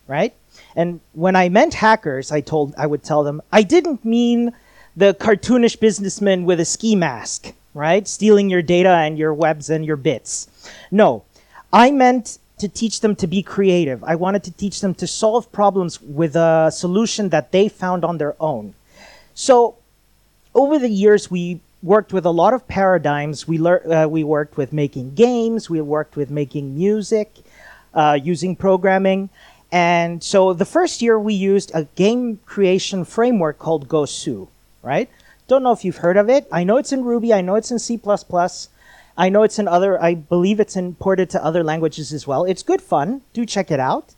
[0.06, 0.34] right?
[0.76, 4.52] And when I meant hackers, I told I would tell them I didn't mean
[4.96, 8.06] the cartoonish businessman with a ski mask, right?
[8.06, 10.48] Stealing your data and your webs and your bits.
[10.90, 11.24] No,
[11.72, 14.04] I meant to teach them to be creative.
[14.04, 18.18] I wanted to teach them to solve problems with a solution that they found on
[18.18, 18.74] their own.
[19.34, 19.76] So,
[20.54, 23.48] over the years, we worked with a lot of paradigms.
[23.48, 27.32] We, lear- uh, we worked with making games, we worked with making music,
[27.94, 29.30] uh, using programming.
[29.72, 34.48] And so the first year we used a game creation framework called Gosu,
[34.82, 35.08] right?
[35.48, 36.46] Don't know if you've heard of it.
[36.52, 37.98] I know it's in Ruby, I know it's in C++.
[39.16, 42.44] I know it's in other I believe it's imported to other languages as well.
[42.44, 43.22] It's good fun.
[43.32, 44.14] Do check it out.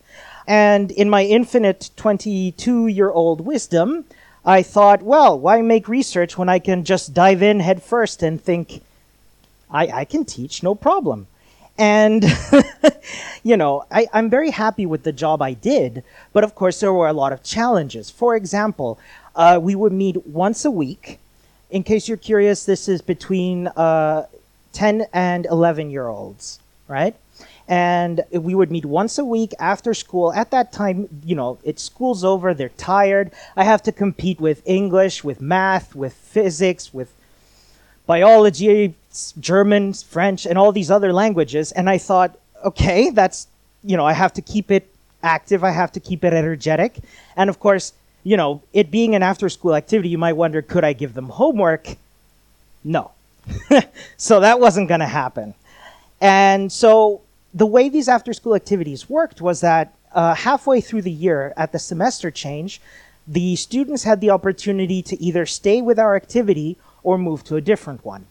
[0.46, 4.04] And in my infinite 22-year-old wisdom,
[4.44, 8.82] I thought, well, why make research when I can just dive in headfirst and think
[9.70, 11.28] I, I can teach, no problem.
[11.76, 12.24] And,
[13.42, 16.92] you know, I, I'm very happy with the job I did, but of course there
[16.92, 18.10] were a lot of challenges.
[18.10, 18.98] For example,
[19.34, 21.18] uh, we would meet once a week.
[21.70, 24.26] In case you're curious, this is between uh,
[24.72, 27.16] 10 and 11 year olds, right?
[27.66, 30.32] And we would meet once a week after school.
[30.32, 33.32] At that time, you know, it's school's over, they're tired.
[33.56, 37.12] I have to compete with English, with math, with physics, with
[38.06, 38.94] biology,
[39.40, 41.72] German, French, and all these other languages.
[41.72, 43.46] And I thought, okay, that's,
[43.82, 44.88] you know, I have to keep it
[45.22, 46.98] active, I have to keep it energetic.
[47.36, 47.92] And of course,
[48.24, 51.28] you know, it being an after school activity, you might wonder, could I give them
[51.28, 51.96] homework?
[52.82, 53.12] No.
[54.16, 55.54] so that wasn't going to happen.
[56.20, 57.20] And so
[57.52, 61.72] the way these after school activities worked was that uh, halfway through the year at
[61.72, 62.80] the semester change,
[63.26, 67.60] the students had the opportunity to either stay with our activity or move to a
[67.60, 68.26] different one.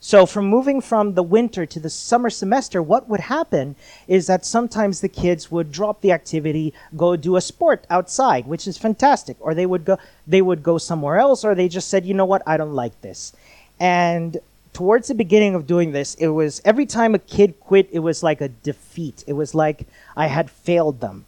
[0.00, 3.74] So, from moving from the winter to the summer semester, what would happen
[4.06, 8.68] is that sometimes the kids would drop the activity, go do a sport outside, which
[8.68, 12.06] is fantastic, or they would go they would go somewhere else, or they just said,
[12.06, 13.32] you know what, I don't like this.
[13.80, 14.38] And
[14.72, 18.22] towards the beginning of doing this, it was every time a kid quit, it was
[18.22, 19.24] like a defeat.
[19.26, 21.26] It was like I had failed them.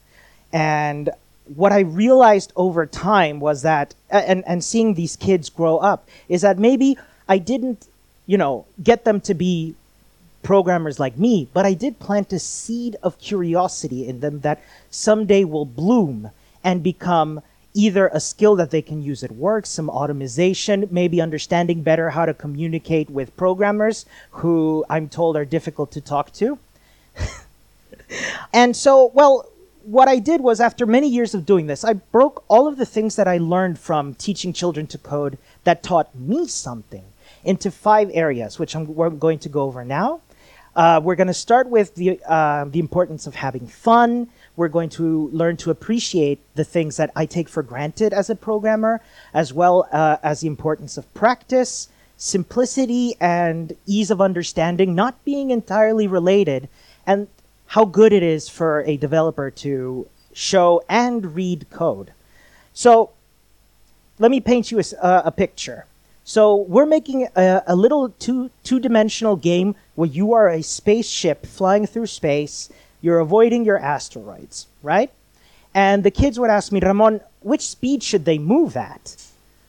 [0.53, 1.11] And
[1.57, 6.43] what I realized over time was that, and, and seeing these kids grow up, is
[6.43, 6.97] that maybe
[7.29, 7.89] I didn't,
[8.27, 9.75] you know, get them to be
[10.43, 15.45] programmers like me, but I did plant a seed of curiosity in them that someday
[15.45, 16.31] will bloom
[16.65, 17.43] and become
[17.75, 22.27] either a skill that they can use at work, some automation, maybe understanding better how
[22.27, 26.59] to communicate with programmers who I'm told are difficult to talk to.
[28.53, 29.47] and so, well,
[29.85, 32.87] what I did was after many years of doing this, I broke all of the
[32.87, 37.05] things that I learned from teaching children to code that taught me something
[37.45, 40.21] into five areas, which I'm, going to go over now.
[40.77, 44.29] Uh, we're going to start with the, uh, the importance of having fun.
[44.57, 48.37] We're going to learn to appreciate the things that I take for granted as a
[48.37, 49.01] programmer,
[49.35, 55.51] as well uh, as the importance of practice, simplicity, and ease of understanding not being
[55.51, 56.69] entirely related,
[57.07, 57.27] and
[57.71, 62.13] how good it is for a developer to show and read code.
[62.75, 63.11] So
[64.19, 65.87] let me paint you a, uh, a picture.
[66.25, 71.47] So we're making a, a little two two dimensional game where you are a spaceship
[71.47, 72.71] flying through space.
[73.03, 75.11] You're avoiding your asteroids, right?
[75.73, 79.17] And the kids would ask me, Ramon, which speed should they move at?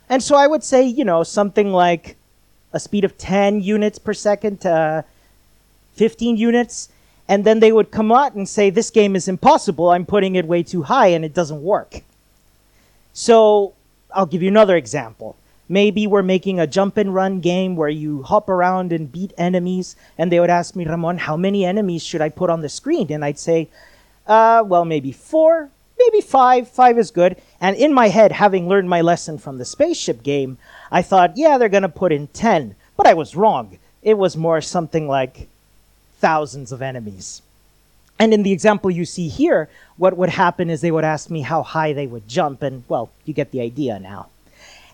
[0.10, 2.18] And so I would say, you know, something like
[2.74, 5.06] a speed of 10 units per second to
[5.94, 6.90] 15 units.
[7.32, 9.92] And then they would come out and say, this game is impossible.
[9.92, 12.02] I'm putting it way too high and it doesn't work.
[13.14, 13.74] So
[14.14, 15.38] I'll give you another example.
[15.70, 19.96] Maybe we're making a jump and run game where you hop around and beat enemies.
[20.18, 23.10] And they would ask me, Ramon, how many enemies should I put on the screen?
[23.10, 23.70] And I'd say,
[24.28, 26.68] uh, well, maybe four, maybe five.
[26.68, 27.38] Five is good.
[27.62, 30.58] And in my head, having learned my lesson from the spaceship game,
[30.92, 32.76] I thought, yeah, they're going to put in 10.
[32.98, 33.80] But I was wrong.
[34.02, 35.48] It was more something like
[36.22, 37.42] thousands of enemies.
[38.22, 41.42] And in the example you see here, what would happen is they would ask me
[41.42, 42.62] how high they would jump.
[42.62, 44.28] And, well, you get the idea now.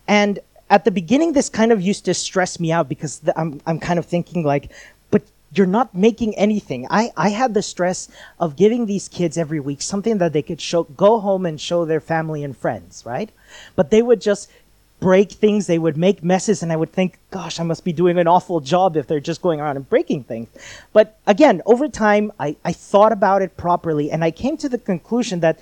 [0.07, 3.61] And at the beginning, this kind of used to stress me out because the, I'm,
[3.67, 4.71] I'm kind of thinking like,
[5.11, 6.87] but you're not making anything.
[6.89, 8.07] I, I had the stress
[8.39, 11.83] of giving these kids every week something that they could show, go home and show
[11.83, 13.29] their family and friends, right?
[13.75, 14.49] But they would just
[14.99, 18.17] break things, they would make messes, and I would think, gosh, I must be doing
[18.17, 20.49] an awful job if they're just going around and breaking things.
[20.93, 24.77] But again, over time, I, I thought about it properly, and I came to the
[24.77, 25.59] conclusion that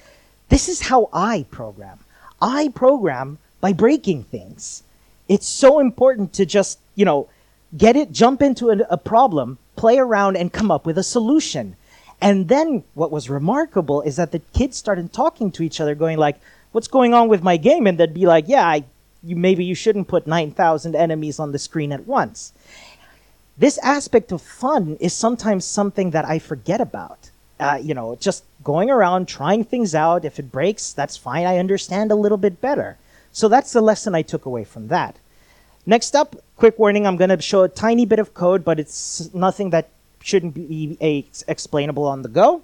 [0.50, 2.00] this is how I program.
[2.41, 4.84] I program by breaking things
[5.28, 7.28] it's so important to just, you know,
[7.76, 11.76] get it, jump into a, a problem, play around, and come up with a solution.
[12.21, 16.17] And then what was remarkable is that the kids started talking to each other, going
[16.17, 16.39] like,
[16.71, 18.86] "What's going on with my game?" And they'd be like, "Yeah, I,
[19.26, 22.54] you, maybe you shouldn't put nine thousand enemies on the screen at once."
[23.58, 27.30] This aspect of fun is sometimes something that I forget about.
[27.58, 30.26] Uh, you know, just going around trying things out.
[30.26, 31.46] If it breaks, that's fine.
[31.46, 32.98] I understand a little bit better.
[33.32, 35.16] So that's the lesson I took away from that.
[35.86, 39.34] Next up, quick warning, I'm going to show a tiny bit of code, but it's
[39.34, 39.90] nothing that
[40.22, 40.98] shouldn't be
[41.48, 42.64] explainable on the go.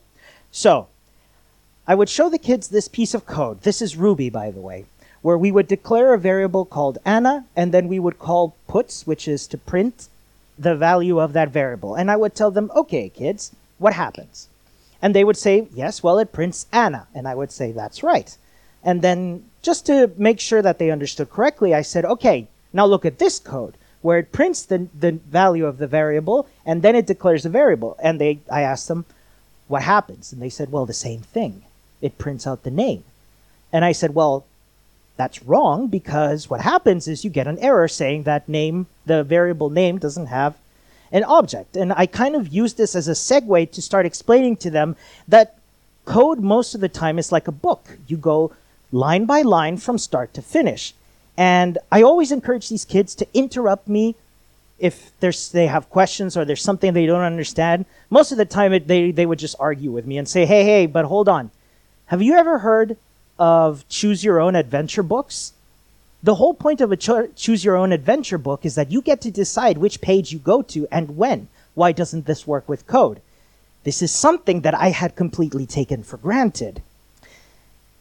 [0.52, 0.88] So,
[1.88, 3.62] I would show the kids this piece of code.
[3.62, 4.86] This is Ruby, by the way,
[5.22, 9.28] where we would declare a variable called Anna, and then we would call puts, which
[9.28, 10.08] is to print
[10.58, 11.96] the value of that variable.
[11.96, 14.48] And I would tell them, okay, kids, what happens?
[15.02, 17.08] And they would say, yes, well, it prints Anna.
[17.16, 18.38] And I would say, that's right.
[18.84, 23.06] And then just to make sure that they understood correctly, I said, okay, now look
[23.06, 27.06] at this code where it prints the, the value of the variable and then it
[27.06, 27.96] declares a variable.
[28.02, 29.06] And they, I asked them,
[29.68, 30.34] what happens?
[30.34, 31.64] And they said, well, the same thing.
[32.02, 33.04] It prints out the name.
[33.72, 34.46] And I said, well,
[35.22, 39.70] that's wrong because what happens is you get an error saying that name, the variable
[39.70, 40.58] name doesn't have
[41.12, 41.78] an object.
[41.78, 44.96] And I kind of use this as a segue to start explaining to them
[45.28, 45.60] that
[46.06, 48.00] code most of the time is like a book.
[48.08, 48.52] You go
[48.92, 50.96] line by line from start to finish.
[51.38, 54.16] And I always encourage these kids to interrupt me
[54.80, 57.86] if there's, they have questions or there's something they don't understand.
[58.10, 60.64] Most of the time, it, they, they would just argue with me and say, hey,
[60.64, 61.52] hey, but hold on.
[62.08, 62.98] Have you ever heard
[63.42, 65.54] of choose your own adventure books?
[66.22, 69.20] The whole point of a cho- choose your own adventure book is that you get
[69.22, 71.48] to decide which page you go to and when.
[71.74, 73.20] Why doesn't this work with code?
[73.84, 76.84] This is something that I had completely taken for granted.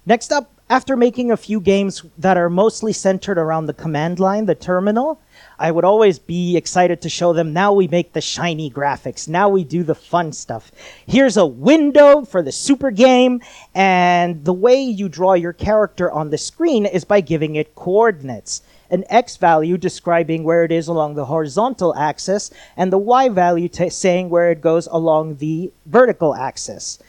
[0.04, 4.46] Next up, after making a few games that are mostly centered around the command line,
[4.46, 5.20] the terminal,
[5.58, 9.26] I would always be excited to show them now we make the shiny graphics.
[9.26, 10.70] Now we do the fun stuff.
[11.04, 13.40] Here's a window for the super game,
[13.74, 18.62] and the way you draw your character on the screen is by giving it coordinates.
[18.90, 23.68] An x value describing where it is along the horizontal axis, and the y value
[23.68, 27.00] t- saying where it goes along the vertical axis.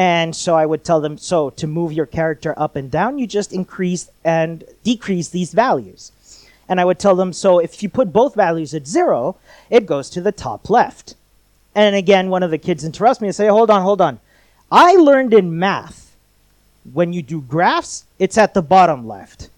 [0.00, 3.26] And so I would tell them, so to move your character up and down, you
[3.26, 6.10] just increase and decrease these values.
[6.70, 9.36] And I would tell them, so if you put both values at zero,
[9.68, 11.16] it goes to the top left.
[11.74, 14.20] And again, one of the kids interrupts me and say, hold on, hold on.
[14.72, 16.16] I learned in math,
[16.90, 19.50] when you do graphs, it's at the bottom left.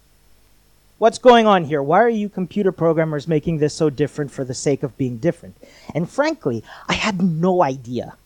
[0.98, 1.84] What's going on here?
[1.84, 5.54] Why are you computer programmers making this so different for the sake of being different?
[5.94, 8.16] And frankly, I had no idea.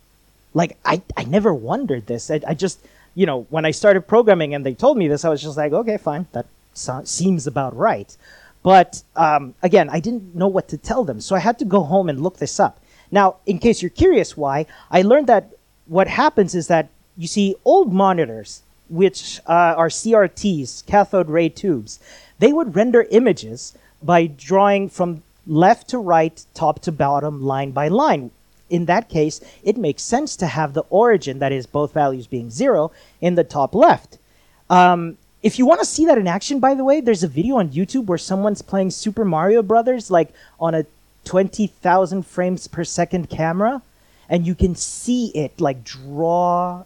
[0.56, 2.30] Like, I, I never wondered this.
[2.30, 2.80] I, I just,
[3.14, 5.74] you know, when I started programming and they told me this, I was just like,
[5.74, 8.16] okay, fine, that so- seems about right.
[8.62, 11.20] But um, again, I didn't know what to tell them.
[11.20, 12.80] So I had to go home and look this up.
[13.10, 15.50] Now, in case you're curious why, I learned that
[15.84, 16.88] what happens is that
[17.18, 22.00] you see old monitors, which uh, are CRTs, cathode ray tubes,
[22.38, 27.88] they would render images by drawing from left to right, top to bottom, line by
[27.88, 28.30] line.
[28.68, 32.50] In that case, it makes sense to have the origin, that is, both values being
[32.50, 32.90] zero,
[33.20, 34.18] in the top left.
[34.68, 37.56] Um, if you want to see that in action, by the way, there's a video
[37.56, 40.86] on YouTube where someone's playing Super Mario Brothers, like on a
[41.24, 43.82] 20,000 frames per second camera,
[44.28, 46.82] and you can see it like draw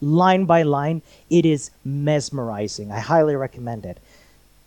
[0.00, 1.02] line by line.
[1.30, 2.92] It is mesmerizing.
[2.92, 3.98] I highly recommend it.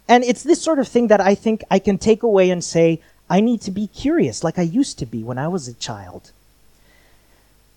[0.09, 3.01] And it's this sort of thing that I think I can take away and say,
[3.30, 6.32] I need to be curious like I used to be when I was a child.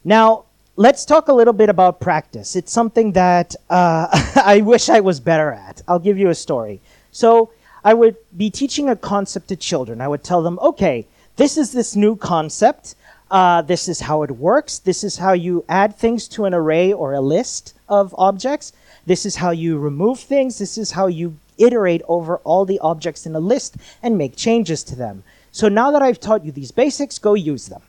[0.04, 0.44] Now,
[0.76, 2.56] let's talk a little bit about practice.
[2.56, 4.08] It's something that uh,
[4.44, 5.82] I wish I was better at.
[5.86, 6.80] I'll give you a story.
[7.12, 7.50] So,
[7.84, 10.00] I would be teaching a concept to children.
[10.00, 12.94] I would tell them, okay, this is this new concept.
[13.30, 14.78] Uh, this is how it works.
[14.78, 18.72] This is how you add things to an array or a list of objects.
[19.06, 20.58] This is how you remove things.
[20.58, 24.82] This is how you iterate over all the objects in a list and make changes
[24.84, 25.22] to them.
[25.52, 27.82] So now that I've taught you these basics, go use them.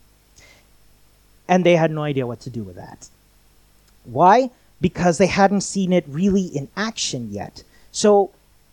[1.48, 3.10] And they had no idea what to do with that.
[4.06, 4.50] Why?
[4.80, 7.64] Because they hadn't seen it really in action yet.
[7.92, 8.32] So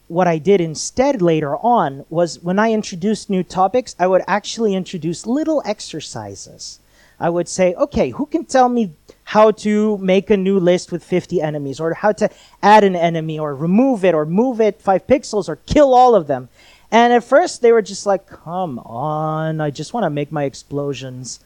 [0.08, 4.74] what I did instead later on was when I introduced new topics, I would actually
[4.74, 6.80] introduce little exercises.
[7.20, 8.92] I would say, okay, who can tell me
[9.24, 12.30] how to make a new list with 50 enemies, or how to
[12.62, 16.26] add an enemy, or remove it, or move it five pixels, or kill all of
[16.26, 16.48] them?
[16.90, 20.44] And at first, they were just like, come on, I just want to make my
[20.44, 21.40] explosions.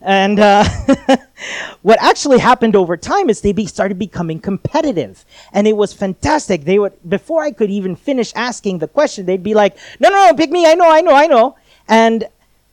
[0.00, 0.64] And uh,
[1.82, 6.64] what actually happened over time is they be, started becoming competitive, and it was fantastic.
[6.64, 10.26] They would before I could even finish asking the question, they'd be like, "No, no,
[10.26, 10.66] no, pick me!
[10.66, 11.56] I know, I know, I know."
[11.88, 12.28] And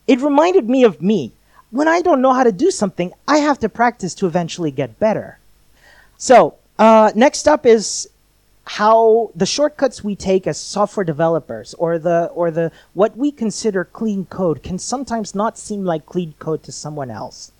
[0.08, 1.32] it reminded me of me.
[1.72, 5.00] When I don't know how to do something, I have to practice to eventually get
[5.00, 5.40] better.
[6.18, 8.08] So uh, next up is
[8.66, 13.86] how the shortcuts we take as software developers or the or the what we consider
[13.86, 17.52] clean code can sometimes not seem like clean code to someone else.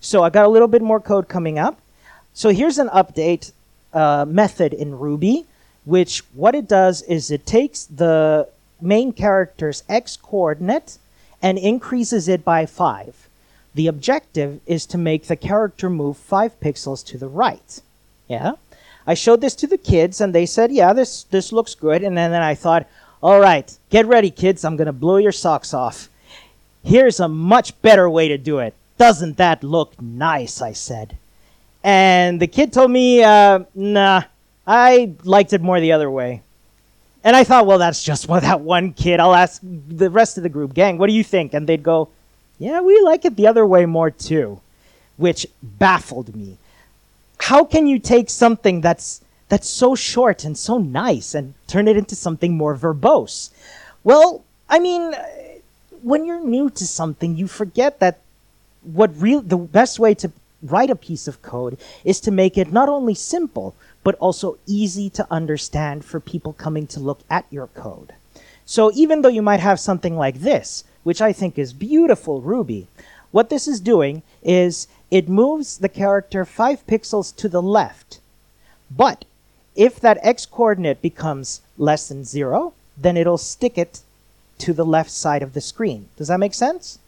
[0.00, 1.80] So i got a little bit more code coming up.
[2.32, 3.52] So here's an update
[3.92, 5.46] uh, method in ruby
[5.84, 8.48] which what it does is it takes the
[8.80, 10.96] main character's x coordinate
[11.42, 13.28] and increases it by 5
[13.74, 17.80] the objective is to make the character move 5 pixels to the right.
[18.28, 18.52] Yeah
[19.06, 22.02] I showed this to the kids and they said, yeah, this, this looks good.
[22.02, 22.86] And then, then I thought,
[23.22, 24.64] all right, get ready, kids.
[24.64, 26.08] I'm going to blow your socks off.
[26.84, 28.74] Here's a much better way to do it.
[28.98, 30.60] Doesn't that look nice?
[30.60, 31.16] I said.
[31.84, 34.22] And the kid told me, uh, nah,
[34.66, 36.42] I liked it more the other way.
[37.24, 39.20] And I thought, well, that's just what that one kid.
[39.20, 41.54] I'll ask the rest of the group, gang, what do you think?
[41.54, 42.08] And they'd go,
[42.58, 44.60] yeah, we like it the other way more too,
[45.16, 46.58] which baffled me
[47.42, 51.96] how can you take something that's that's so short and so nice and turn it
[51.96, 53.50] into something more verbose?
[54.04, 55.12] Well, I mean,
[56.02, 58.20] when you're new to something, you forget that
[58.94, 60.30] what real the best way to
[60.62, 63.74] write a piece of code is to make it not only simple
[64.04, 68.12] but also easy to understand for people coming to look at your code.
[68.64, 72.86] So even though you might have something like this, which I think is beautiful Ruby,
[73.32, 78.18] what this is doing is it moves the character 5 pixels to the left.
[78.90, 79.26] But
[79.76, 84.00] if that x coordinate becomes less than 0, then it'll stick it
[84.60, 86.08] to the left side of the screen.
[86.16, 86.98] Does that make sense?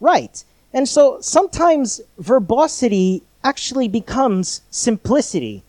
[0.00, 0.42] Right.
[0.72, 5.62] And so sometimes verbosity actually becomes simplicity.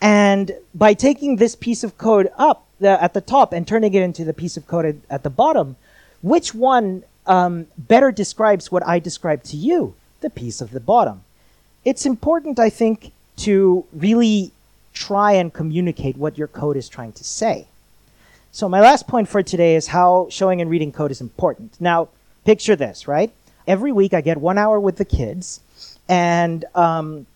[0.00, 4.02] And by taking this piece of code up the, at the top and turning it
[4.02, 5.74] into the piece of code at, at the bottom,
[6.22, 9.94] which one um, better describes what I described to you?
[10.20, 11.22] The piece of the bottom.
[11.84, 14.52] It's important, I think, to really
[14.92, 17.66] try and communicate what your code is trying to say.
[18.52, 21.80] So my last point for today is how showing and reading code is important.
[21.80, 22.08] Now,
[22.44, 23.32] picture this, right?
[23.66, 25.60] Every week I get one hour with the kids,
[26.08, 27.26] and um,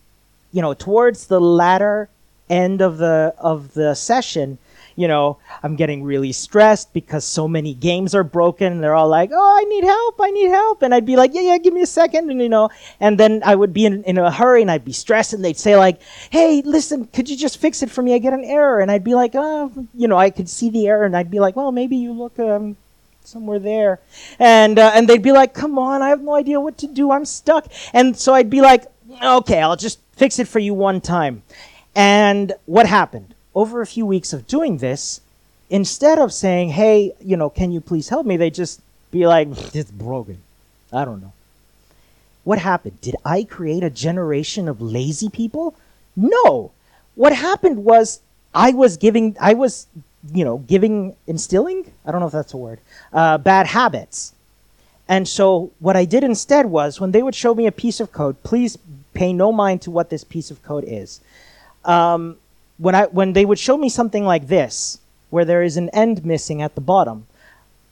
[0.52, 2.08] you know, towards the latter
[2.50, 4.58] end of the of the session,
[4.96, 8.72] you know, I'm getting really stressed because so many games are broken.
[8.72, 10.20] And they're all like, "Oh, I need help!
[10.20, 12.30] I need help!" And I'd be like, "Yeah, yeah, give me a second.
[12.30, 12.70] and you know,
[13.00, 15.56] and then I would be in, in a hurry and I'd be stressed, and they'd
[15.56, 18.14] say like, "Hey, listen, could you just fix it for me?
[18.14, 20.86] I get an error." And I'd be like, "Oh, you know, I could see the
[20.86, 22.76] error," and I'd be like, "Well, maybe you look um,
[23.24, 24.00] somewhere there,"
[24.38, 27.10] and uh, and they'd be like, "Come on, I have no idea what to do.
[27.10, 28.86] I'm stuck." And so I'd be like,
[29.22, 31.42] "Okay, I'll just fix it for you one time."
[31.96, 33.33] And what happened?
[33.54, 35.20] Over a few weeks of doing this,
[35.70, 38.36] instead of saying, hey, you know, can you please help me?
[38.36, 38.80] They just
[39.10, 40.38] be like, it's broken.
[40.92, 41.32] I don't know.
[42.44, 43.00] What happened?
[43.00, 45.74] Did I create a generation of lazy people?
[46.14, 46.72] No.
[47.14, 48.20] What happened was
[48.54, 49.86] I was giving, I was,
[50.32, 52.80] you know, giving, instilling, I don't know if that's a word,
[53.12, 54.32] uh, bad habits.
[55.08, 58.12] And so what I did instead was when they would show me a piece of
[58.12, 58.78] code, please
[59.12, 61.20] pay no mind to what this piece of code is.
[61.84, 62.36] Um,
[62.78, 64.98] when I when they would show me something like this,
[65.30, 67.26] where there is an end missing at the bottom,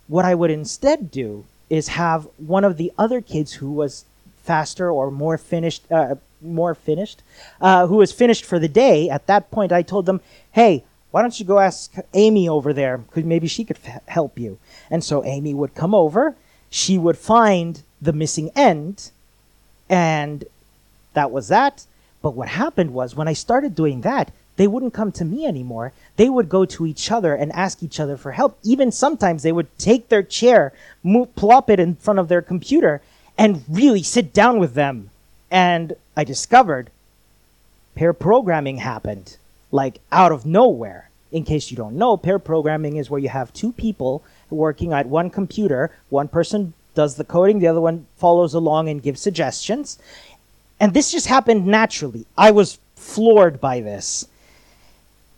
[0.09, 4.05] what I would instead do is have one of the other kids who was
[4.43, 7.23] faster or more finished, uh, more finished,
[7.61, 9.09] uh, who was finished for the day.
[9.09, 10.21] At that point, I told them,
[10.53, 12.99] "Hey, why don't you go ask Amy over there?
[12.99, 14.59] Because maybe she could f- help you."
[14.91, 16.35] And so Amy would come over.
[16.71, 19.11] She would find the missing end,
[19.89, 20.45] and
[21.15, 21.87] that was that.
[22.21, 24.31] But what happened was when I started doing that,
[24.63, 25.93] they wouldn't come to me anymore.
[26.15, 28.57] They would go to each other and ask each other for help.
[28.63, 33.03] Even sometimes they would take their chair, move, plop it in front of their computer,
[33.37, 35.11] and really sit down with them.
[35.51, 36.91] And I discovered
[37.97, 39.37] pair programming happened
[39.73, 41.11] like out of nowhere.
[41.33, 45.07] In case you don't know, pair programming is where you have two people working at
[45.07, 45.91] one computer.
[46.09, 49.99] One person does the coding, the other one follows along and gives suggestions.
[50.79, 52.27] And this just happened naturally.
[52.39, 54.29] I was floored by this.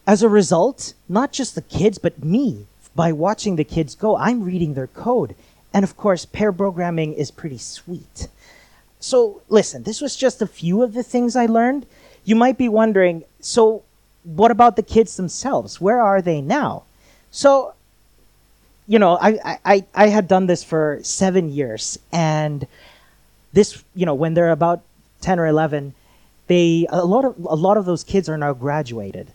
[0.07, 4.45] As a result, not just the kids, but me, by watching the kids go, I'm
[4.45, 5.35] reading their code.
[5.73, 8.29] And of course, pair programming is pretty sweet.
[9.01, 11.87] So, listen, this was just a few of the things I learned.
[12.25, 13.83] You might be wondering so,
[14.25, 15.81] what about the kids themselves?
[15.81, 16.85] Where are they now?
[17.31, 17.75] So,
[18.87, 22.67] you know, I, I, I had done this for seven years, and
[23.53, 24.83] this, you know, when they're about
[25.21, 25.95] 10 or 11,
[26.47, 29.33] they a lot of a lot of those kids are now graduated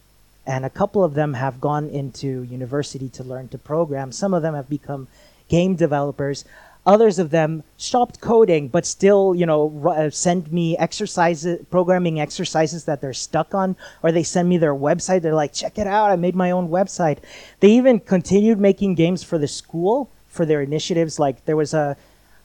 [0.50, 4.12] and a couple of them have gone into university to learn to program.
[4.12, 5.08] Some of them have become
[5.48, 6.44] game developers.
[6.88, 12.86] Others of them stopped coding, but still, you know, uh, send me exercises, programming exercises
[12.86, 15.22] that they're stuck on, or they send me their website.
[15.22, 17.20] They're like, check it out, I made my own website.
[17.60, 21.20] They even continued making games for the school for their initiatives.
[21.20, 21.96] Like there was a,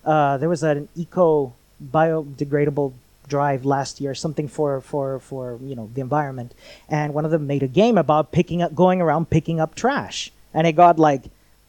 [0.05, 2.93] uh, there was an eco biodegradable
[3.29, 6.55] drive last year, something for for for you know the environment,
[6.89, 10.31] and one of them made a game about picking up, going around picking up trash,
[10.53, 11.25] and it got like,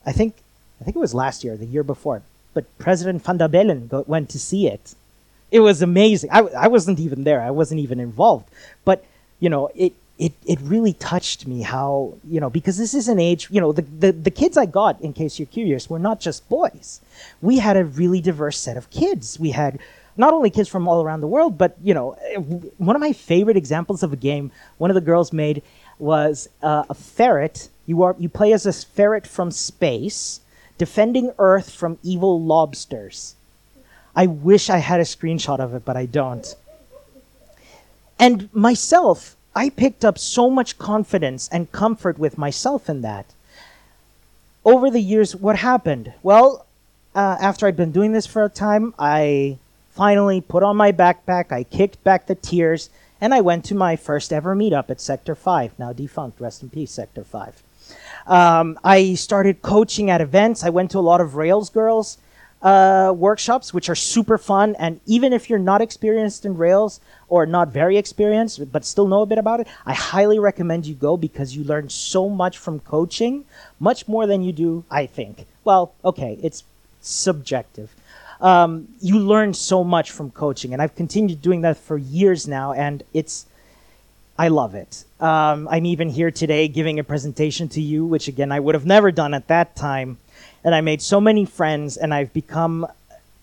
[0.06, 0.36] I think,
[0.80, 2.22] I think it was last year, the year before,
[2.53, 4.95] but President van der Bellen go, went to see it.
[5.51, 6.30] It was amazing.
[6.32, 7.41] I I wasn't even there.
[7.41, 8.49] I wasn't even involved,
[8.84, 9.06] but
[9.39, 9.93] you know it.
[10.18, 13.74] It, it really touched me how you know because this is an age you know
[13.74, 17.01] the, the, the kids I got in case you're curious were not just boys
[17.41, 19.78] we had a really diverse set of kids we had
[20.18, 22.11] not only kids from all around the world, but you know,
[22.78, 25.61] one of my favorite examples of a game one of the girls made
[25.99, 27.70] was uh, a ferret.
[27.86, 30.39] You are you play as a ferret from space,
[30.78, 33.36] defending Earth from evil lobsters.
[34.16, 36.55] I wish I had a screenshot of it, but I don't.
[38.18, 43.26] And myself, I picked up so much confidence and comfort with myself in that.
[44.63, 46.13] Over the years, what happened?
[46.24, 46.66] Well,
[47.13, 49.57] uh, after I'd been doing this for a time, I
[49.96, 52.89] finally put on my backpack, I kicked back the tears,
[53.22, 56.70] and I went to my first ever meetup at Sector 5, now defunct, rest in
[56.70, 57.64] peace, Sector 5.
[58.28, 60.64] Um, I started coaching at events.
[60.64, 62.18] I went to a lot of Rails Girls
[62.62, 64.76] uh, workshops, which are super fun.
[64.80, 69.22] And even if you're not experienced in Rails or not very experienced, but still know
[69.22, 72.80] a bit about it, I highly recommend you go because you learn so much from
[72.80, 73.46] coaching,
[73.80, 75.46] much more than you do, I think.
[75.64, 76.64] Well, okay, it's
[77.02, 77.96] subjective
[78.46, 82.74] um, you learn so much from coaching, and I've continued doing that for years now,
[82.74, 83.48] and it's
[84.38, 85.04] I love it.
[85.20, 88.86] Um, I'm even here today giving a presentation to you, which again I would have
[88.86, 90.20] never done at that time,
[90.64, 92.86] and I made so many friends, and I've become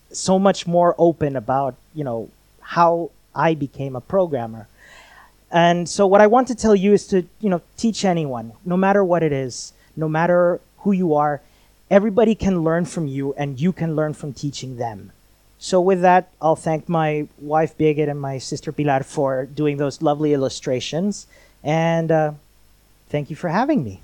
[0.09, 2.29] so much more open about you know
[2.61, 4.69] how I became a programmer.
[5.51, 8.77] And so what I want to tell you is to, you know, teach anyone, no
[8.77, 11.41] matter what it is, no matter who you are,
[11.93, 15.11] everybody can learn from you and you can learn from teaching them.
[15.59, 20.01] So with that, I'll thank my wife Birgit and my sister Pilar for doing those
[20.01, 21.27] lovely illustrations,
[21.63, 22.31] and uh,
[23.09, 24.01] thank you for having me.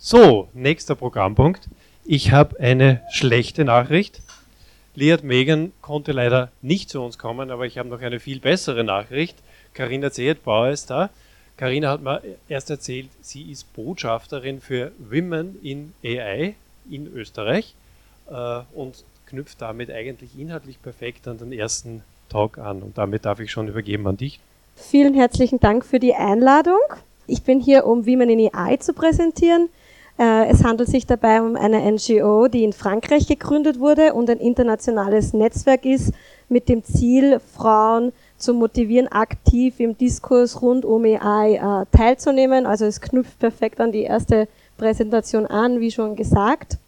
[0.00, 1.68] So, nächster Programmpunkt.
[2.04, 4.20] Ich habe eine schlechte Nachricht.
[4.96, 8.82] Liat Megan konnte leider nicht zu uns kommen, aber ich habe noch eine viel bessere
[8.82, 9.36] Nachricht.
[9.74, 11.10] Karina Zehetbauer ist da.
[11.56, 16.54] Karina hat mir erst erzählt, sie ist Botschafterin für Women in AI
[16.90, 17.74] in Österreich
[18.30, 22.82] äh, und knüpft damit eigentlich inhaltlich perfekt an den ersten Talk an.
[22.82, 24.40] Und damit darf ich schon übergeben an dich.
[24.74, 26.80] Vielen herzlichen Dank für die Einladung.
[27.26, 29.68] Ich bin hier, um Women in AI zu präsentieren.
[30.18, 34.38] Äh, es handelt sich dabei um eine NGO, die in Frankreich gegründet wurde und ein
[34.38, 36.12] internationales Netzwerk ist
[36.48, 42.66] mit dem Ziel, Frauen zu motivieren, aktiv im Diskurs rund um AI äh, teilzunehmen.
[42.66, 46.78] Also es knüpft perfekt an die erste Präsentation an, wie schon gesagt.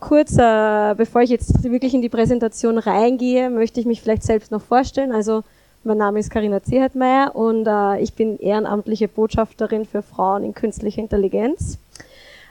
[0.00, 4.50] Kurz, äh, bevor ich jetzt wirklich in die Präsentation reingehe, möchte ich mich vielleicht selbst
[4.50, 5.12] noch vorstellen.
[5.12, 5.42] Also
[5.84, 7.68] mein Name ist Karina Zehetmeier und
[8.00, 11.78] ich bin ehrenamtliche Botschafterin für Frauen in künstlicher Intelligenz.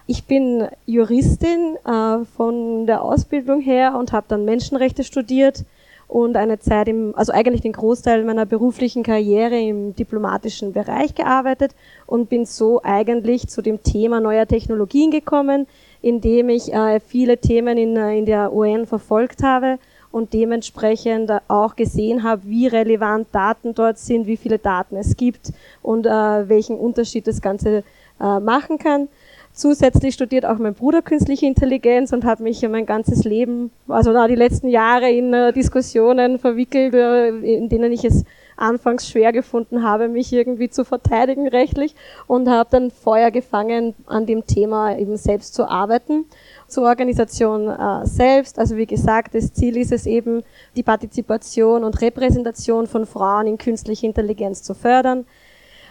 [0.08, 5.64] Ich bin Juristin äh, von der Ausbildung her und habe dann Menschenrechte studiert
[6.08, 11.76] und eine Zeit im, also eigentlich den Großteil meiner beruflichen Karriere im diplomatischen Bereich gearbeitet
[12.06, 15.68] und bin so eigentlich zu dem Thema neuer Technologien gekommen,
[16.02, 19.80] indem ich äh, viele Themen in, äh, in der UN verfolgt habe
[20.12, 25.52] und dementsprechend auch gesehen habe, wie relevant Daten dort sind, wie viele Daten es gibt
[25.82, 27.84] und äh, welchen Unterschied das Ganze
[28.22, 29.10] äh, machen kann.
[29.56, 34.28] Zusätzlich studiert auch mein Bruder künstliche Intelligenz und hat mich mein ganzes Leben, also na,
[34.28, 38.26] die letzten Jahre in äh, Diskussionen verwickelt, äh, in denen ich es
[38.58, 41.96] anfangs schwer gefunden habe, mich irgendwie zu verteidigen rechtlich
[42.28, 46.26] und habe dann Feuer gefangen, an dem Thema eben selbst zu arbeiten.
[46.68, 50.44] Zur Organisation äh, selbst, also wie gesagt, das Ziel ist es eben,
[50.76, 55.20] die Partizipation und Repräsentation von Frauen in künstliche Intelligenz zu fördern.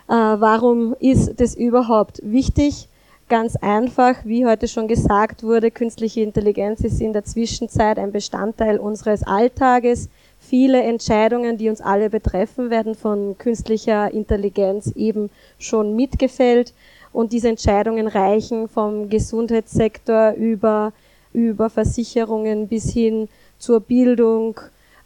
[0.06, 2.88] Äh, warum ist das überhaupt wichtig?
[3.30, 8.78] Ganz einfach, wie heute schon gesagt wurde, künstliche Intelligenz ist in der Zwischenzeit ein Bestandteil
[8.78, 10.10] unseres Alltages.
[10.38, 16.74] Viele Entscheidungen, die uns alle betreffen, werden von künstlicher Intelligenz eben schon mitgefällt.
[17.14, 20.92] Und diese Entscheidungen reichen vom Gesundheitssektor über,
[21.32, 24.60] über Versicherungen bis hin zur Bildung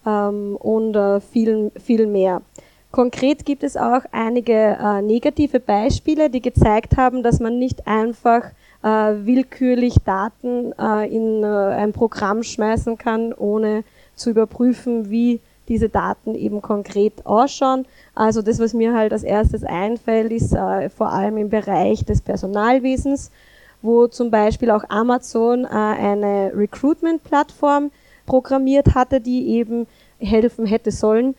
[0.04, 2.42] ähm, und äh, viel, viel mehr.
[2.90, 8.44] Konkret gibt es auch einige äh, negative Beispiele, die gezeigt haben, dass man nicht einfach
[8.82, 13.84] äh, willkürlich Daten äh, in äh, ein Programm schmeißen kann, ohne
[14.14, 17.84] zu überprüfen, wie diese Daten eben konkret ausschauen.
[18.14, 22.22] Also das, was mir halt als erstes einfällt, ist äh, vor allem im Bereich des
[22.22, 23.30] Personalwesens,
[23.82, 27.90] wo zum Beispiel auch Amazon äh, eine Recruitment-Plattform
[28.24, 29.86] programmiert hatte, die eben
[30.18, 31.34] helfen hätte sollen,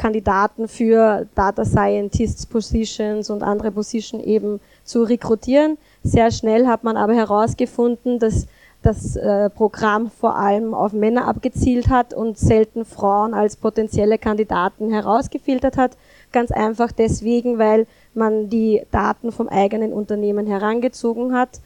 [0.00, 5.76] Kandidaten für Data Scientists Positions und andere Positionen eben zu rekrutieren.
[6.02, 8.46] Sehr schnell hat man aber herausgefunden, dass
[8.80, 14.90] das äh, Programm vor allem auf Männer abgezielt hat und selten Frauen als potenzielle Kandidaten
[14.90, 15.98] herausgefiltert hat.
[16.32, 21.60] Ganz einfach deswegen, weil man die Daten vom eigenen Unternehmen herangezogen hat,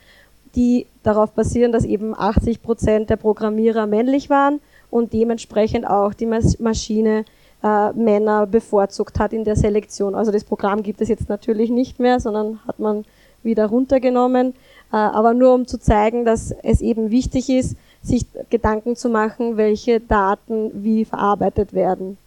[0.57, 4.59] die darauf basieren, dass eben 80 Prozent der Programmierer männlich waren
[4.91, 7.25] und dementsprechend auch die Maschine
[7.65, 10.15] äh, Männer bevorzugt hat in der Selektion.
[10.15, 13.07] Also das Programm gibt es jetzt natürlich nicht mehr, sondern hat man
[13.43, 14.55] wieder runtergenommen.
[14.93, 19.57] Äh, aber nur um zu zeigen, dass es eben wichtig ist, sich Gedanken zu machen,
[19.57, 22.19] welche Daten wie verarbeitet werden.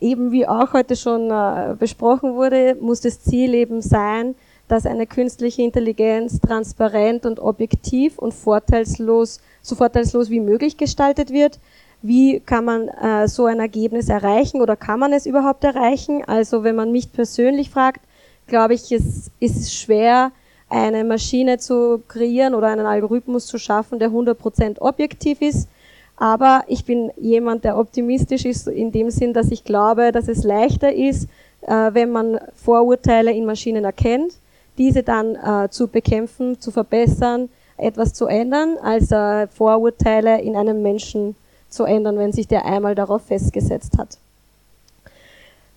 [0.00, 4.34] Eben wie auch heute schon äh, besprochen wurde, muss das Ziel eben sein,
[4.66, 11.60] dass eine künstliche Intelligenz transparent und objektiv und vorteilslos, so vorteilslos wie möglich gestaltet wird,
[12.02, 16.24] wie kann man äh, so ein Ergebnis erreichen oder kann man es überhaupt erreichen?
[16.26, 18.00] Also wenn man mich persönlich fragt,
[18.46, 20.32] glaube ich, es ist schwer,
[20.68, 25.68] eine Maschine zu kreieren oder einen Algorithmus zu schaffen, der 100% objektiv ist.
[26.16, 30.44] Aber ich bin jemand, der optimistisch ist in dem Sinn, dass ich glaube, dass es
[30.44, 31.28] leichter ist,
[31.62, 34.34] äh, wenn man Vorurteile in Maschinen erkennt,
[34.78, 40.82] diese dann äh, zu bekämpfen, zu verbessern, etwas zu ändern, als äh, Vorurteile in einem
[40.82, 41.36] Menschen
[41.72, 44.18] zu ändern, wenn sich der einmal darauf festgesetzt hat.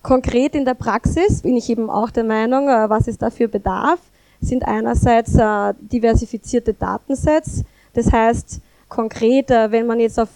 [0.06, 3.98] Konkret in der Praxis bin ich eben auch der Meinung, äh, was es dafür bedarf,
[4.40, 7.64] sind einerseits äh, diversifizierte Datensets.
[7.92, 10.28] Das heißt, konkret, äh, wenn man jetzt auf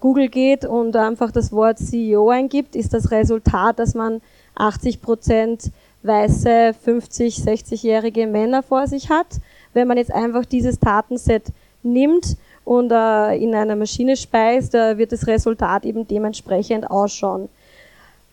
[0.00, 4.22] Google geht und einfach das Wort CEO eingibt, ist das Resultat, dass man
[4.54, 9.26] 80 Prozent weiße 50, 60-jährige Männer vor sich hat.
[9.74, 11.44] Wenn man jetzt einfach dieses Datenset
[11.82, 12.38] nimmt
[12.68, 17.48] und äh, in einer Maschine speist, äh, wird das Resultat eben dementsprechend ausschauen.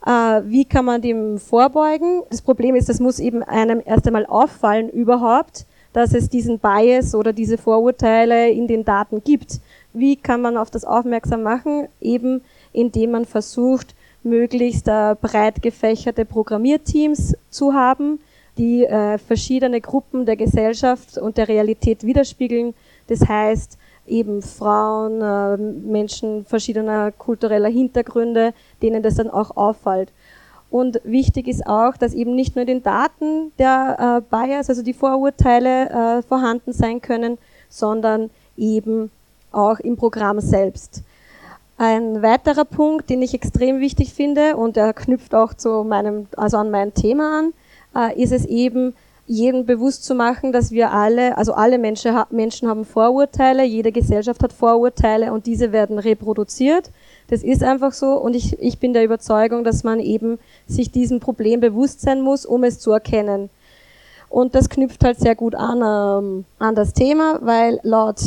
[0.05, 2.23] Äh, wie kann man dem vorbeugen?
[2.29, 7.15] Das Problem ist, das muss eben einem erst einmal auffallen überhaupt, dass es diesen Bias
[7.15, 9.61] oder diese Vorurteile in den Daten gibt.
[9.93, 11.87] Wie kann man auf das aufmerksam machen?
[12.01, 12.41] Eben
[12.73, 18.19] indem man versucht, möglichst äh, breit gefächerte Programmierteams zu haben,
[18.57, 22.73] die äh, verschiedene Gruppen der Gesellschaft und der Realität widerspiegeln.
[23.07, 23.77] Das heißt,
[24.07, 30.11] eben Frauen, äh, Menschen verschiedener kultureller Hintergründe, denen das dann auch auffällt.
[30.69, 34.93] Und wichtig ist auch, dass eben nicht nur den Daten der äh, Bias, also die
[34.93, 37.37] Vorurteile äh, vorhanden sein können,
[37.69, 39.11] sondern eben
[39.51, 41.03] auch im Programm selbst.
[41.77, 46.57] Ein weiterer Punkt, den ich extrem wichtig finde und er knüpft auch zu meinem, also
[46.57, 47.53] an mein Thema an,
[47.95, 48.93] äh, ist es eben,
[49.27, 54.43] jedem bewusst zu machen, dass wir alle, also alle Menschen, Menschen haben Vorurteile, jede Gesellschaft
[54.43, 56.91] hat Vorurteile und diese werden reproduziert.
[57.27, 61.19] Das ist einfach so und ich, ich bin der Überzeugung, dass man eben sich diesem
[61.19, 63.49] Problem bewusst sein muss, um es zu erkennen.
[64.29, 68.19] Und das knüpft halt sehr gut an, ähm, an das Thema, weil laut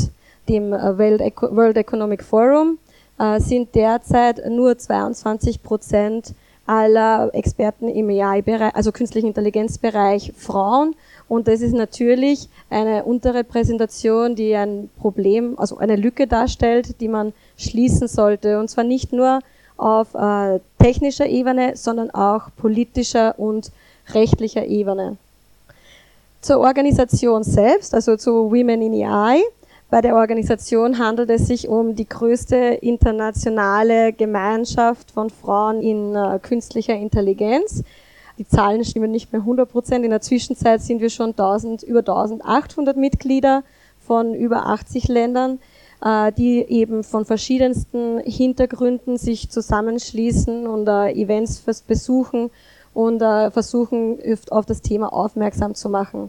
[0.48, 2.78] dem äh, World Economic Forum
[3.18, 6.34] äh, sind derzeit nur 22 Prozent
[6.68, 10.94] aller Experten im AI-Bereich, also künstlichen Intelligenzbereich Frauen.
[11.26, 17.32] Und das ist natürlich eine Unterrepräsentation, die ein Problem, also eine Lücke darstellt, die man
[17.56, 18.60] schließen sollte.
[18.60, 19.40] Und zwar nicht nur
[19.78, 23.72] auf äh, technischer Ebene, sondern auch politischer und
[24.12, 25.16] rechtlicher Ebene.
[26.42, 29.42] Zur Organisation selbst, also zu Women in AI.
[29.90, 36.38] Bei der Organisation handelt es sich um die größte internationale Gemeinschaft von Frauen in äh,
[36.42, 37.82] künstlicher Intelligenz.
[38.36, 40.04] Die Zahlen stimmen nicht mehr 100 Prozent.
[40.04, 43.64] In der Zwischenzeit sind wir schon 1000, über 1800 Mitglieder
[43.98, 45.58] von über 80 Ländern,
[46.04, 52.50] äh, die eben von verschiedensten Hintergründen sich zusammenschließen und äh, Events besuchen
[52.92, 54.18] und äh, versuchen,
[54.50, 56.28] auf das Thema aufmerksam zu machen.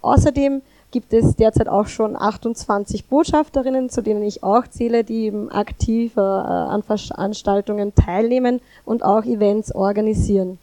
[0.00, 0.62] Außerdem
[0.94, 6.16] gibt es derzeit auch schon 28 Botschafterinnen, zu denen ich auch zähle, die eben aktiv
[6.16, 10.58] äh, an Veranstaltungen teilnehmen und auch Events organisieren.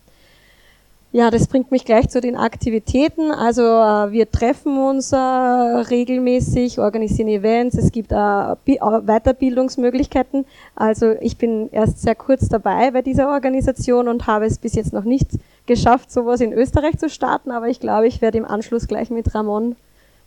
[1.12, 3.32] Ja, das bringt mich gleich zu den Aktivitäten.
[3.32, 10.46] Also äh, wir treffen uns äh, regelmäßig, organisieren Events, es gibt äh, äh, Weiterbildungsmöglichkeiten.
[10.78, 14.94] Also ich bin erst sehr kurz dabei bei dieser Organisation und habe es bis jetzt
[14.94, 15.28] noch nicht
[15.66, 19.36] geschafft, sowas in Österreich zu starten, aber ich glaube, ich werde im Anschluss gleich mit
[19.36, 19.76] Ramon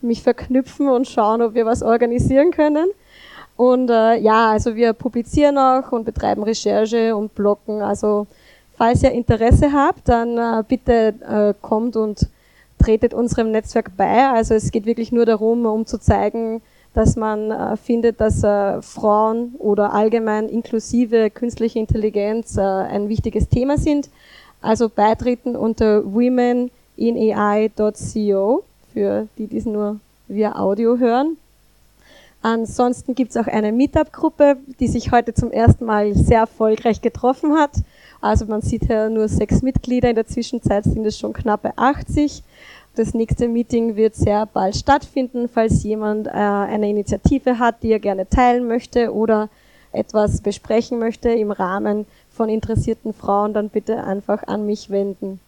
[0.04, 2.86] mich verknüpfen und schauen, ob wir was organisieren können.
[3.56, 7.82] Und äh, ja, also wir publizieren auch und betreiben Recherche und bloggen.
[7.82, 8.26] Also
[8.76, 12.28] falls ihr Interesse habt, dann äh, bitte äh, kommt und
[12.78, 14.28] tretet unserem Netzwerk bei.
[14.28, 16.62] Also es geht wirklich nur darum, um zu zeigen,
[16.94, 23.48] dass man äh, findet, dass äh, Frauen oder allgemein inklusive künstliche Intelligenz äh, ein wichtiges
[23.48, 24.10] Thema sind.
[24.60, 28.64] Also beitreten unter womeninai.co
[28.94, 31.36] für die, die es nur via Audio hören.
[32.40, 37.54] Ansonsten gibt es auch eine Meetup-Gruppe, die sich heute zum ersten Mal sehr erfolgreich getroffen
[37.54, 37.72] hat.
[38.20, 42.42] Also man sieht hier nur sechs Mitglieder, in der Zwischenzeit sind es schon knappe 80.
[42.96, 47.98] Das nächste Meeting wird sehr bald stattfinden, falls jemand äh, eine Initiative hat, die er
[47.98, 49.48] gerne teilen möchte oder
[49.92, 55.40] etwas besprechen möchte im Rahmen von interessierten Frauen, dann bitte einfach an mich wenden.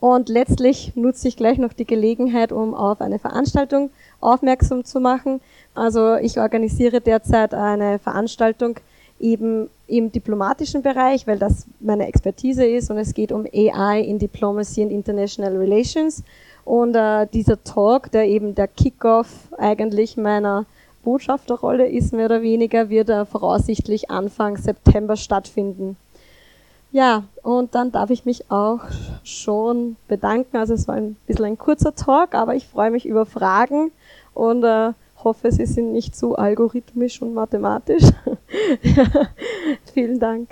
[0.00, 3.90] Und letztlich nutze ich gleich noch die Gelegenheit, um auf eine Veranstaltung
[4.20, 5.40] aufmerksam zu machen.
[5.74, 8.76] Also ich organisiere derzeit eine Veranstaltung
[9.18, 14.18] eben im diplomatischen Bereich, weil das meine Expertise ist und es geht um AI in
[14.18, 16.22] Diplomacy and International Relations.
[16.64, 20.66] Und äh, dieser Talk, der eben der Kickoff eigentlich meiner
[21.02, 25.96] Botschafterrolle ist, mehr oder weniger, wird er voraussichtlich Anfang September stattfinden.
[26.90, 28.80] Ja, und dann darf ich mich auch
[29.22, 30.56] schon bedanken.
[30.56, 33.92] Also es war ein bisschen ein kurzer Talk, aber ich freue mich über Fragen
[34.32, 38.04] und äh, hoffe, sie sind nicht zu algorithmisch und mathematisch.
[38.82, 39.04] ja,
[39.92, 40.48] vielen Dank.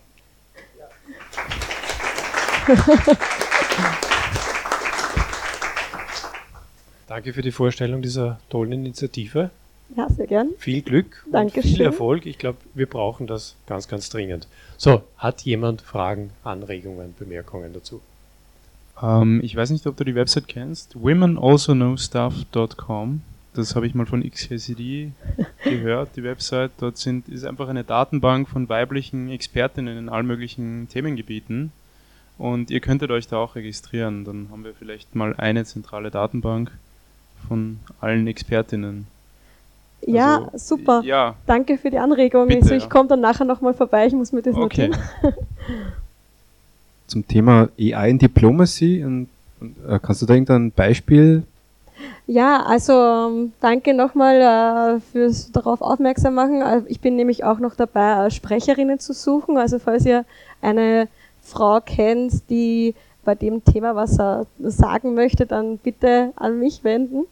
[7.06, 9.50] Danke für die Vorstellung dieser tollen Initiative.
[9.94, 10.50] Ja, sehr gern.
[10.58, 11.70] Viel Glück Dankeschön.
[11.70, 12.26] und viel Erfolg.
[12.26, 14.48] Ich glaube, wir brauchen das ganz, ganz dringend.
[14.76, 18.00] So, hat jemand Fragen, Anregungen, Bemerkungen dazu?
[19.00, 21.00] Ähm, ich weiß nicht, ob du die Website kennst.
[21.00, 23.22] womenalsoknowstuff.com.
[23.54, 25.12] Das habe ich mal von XKCD
[25.64, 26.72] gehört, die Website.
[26.78, 31.72] Dort sind, ist einfach eine Datenbank von weiblichen Expertinnen in allen möglichen Themengebieten.
[32.38, 34.24] Und ihr könntet euch da auch registrieren.
[34.24, 36.70] Dann haben wir vielleicht mal eine zentrale Datenbank
[37.48, 39.06] von allen Expertinnen.
[40.02, 41.02] Ja, Also, super.
[41.04, 42.46] Ja, Danke für die Anregung.
[42.48, 42.88] Bitte, also ich ja.
[42.88, 44.88] komme dann nachher nochmal vorbei, ich muss mir das Okay.
[44.88, 44.96] notieren.
[47.06, 49.04] Zum Thema AI in Diplomacy.
[49.04, 49.28] Und,
[49.60, 51.44] und, äh, kannst du da irgendein Beispiel?
[52.26, 56.60] Ja, also ähm, danke nochmal äh, fürs darauf aufmerksam machen.
[56.60, 59.56] Äh, Ich bin nämlich auch noch dabei, äh, Sprecherinnen zu suchen.
[59.56, 60.24] Also falls ihr
[60.60, 61.08] eine
[61.42, 62.94] Frau kennt, die
[63.26, 67.26] bei dem Thema was äh, sagen möchte, dann bitte an mich wenden.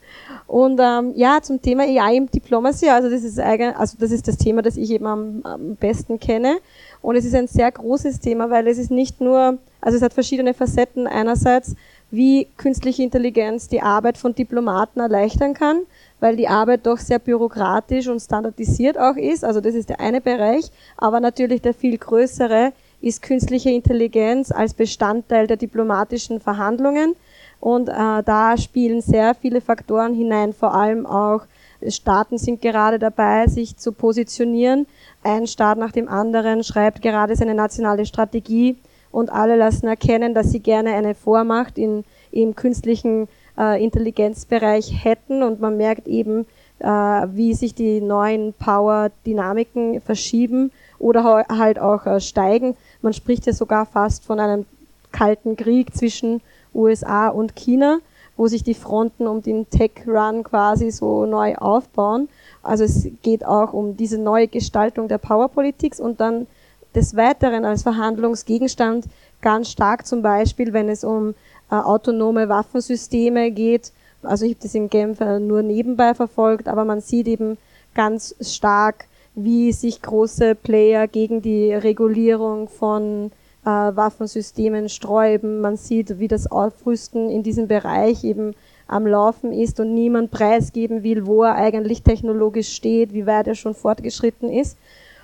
[0.47, 4.28] Und ähm, ja, zum Thema AI im Diplomacy, also das ist eigen, also das ist
[4.28, 6.59] das Thema, das ich eben am, am besten kenne.
[7.01, 10.12] Und es ist ein sehr großes Thema, weil es ist nicht nur, also es hat
[10.12, 11.07] verschiedene Facetten.
[11.07, 11.76] Einerseits,
[12.11, 15.82] wie künstliche Intelligenz die Arbeit von Diplomaten erleichtern kann,
[16.20, 19.45] weil die Arbeit doch sehr bürokratisch und standardisiert auch ist.
[19.45, 20.70] Also das ist der eine Bereich.
[20.97, 22.72] Aber natürlich der viel größere
[23.05, 27.15] ist künstliche Intelligenz als Bestandteil der diplomatischen Verhandlungen.
[27.61, 31.43] Und äh, da spielen sehr viele Faktoren hinein, vor allem auch
[31.89, 34.87] Staaten sind gerade dabei, sich zu positionieren.
[35.23, 38.77] Ein Staat nach dem anderen schreibt gerade seine nationale Strategie
[39.11, 43.29] und alle lassen erkennen, dass sie gerne eine Vormacht in, im künstlichen
[43.59, 46.47] äh, Intelligenzbereich hätten und man merkt eben,
[46.79, 52.77] äh, wie sich die neuen Power-Dynamiken verschieben oder ha- halt auch äh, steigen.
[53.05, 54.65] Man spricht ja sogar fast von einem
[55.13, 56.41] kalten Krieg zwischen
[56.75, 57.99] USA und China,
[58.35, 62.31] wo sich die Fronten um den Tech-Run quasi so neu aufbauen.
[62.63, 66.47] Also es geht auch um diese neue Gestaltung der Powerpolitik und dann
[66.95, 69.05] des Weiteren als Verhandlungsgegenstand
[69.43, 71.35] ganz stark zum Beispiel, wenn es um
[71.71, 73.93] äh, autonome Waffensysteme geht.
[74.23, 77.59] Also ich habe das in Genf äh, nur nebenbei verfolgt, aber man sieht eben
[77.95, 83.32] ganz stark, wie sich große Player gegen die Regulierung von
[83.64, 85.61] äh, Waffensystemen sträuben.
[85.61, 88.55] Man sieht, wie das Aufrüsten in diesem Bereich eben
[88.87, 93.55] am Laufen ist und niemand preisgeben will, wo er eigentlich technologisch steht, wie weit er
[93.55, 94.76] schon fortgeschritten ist.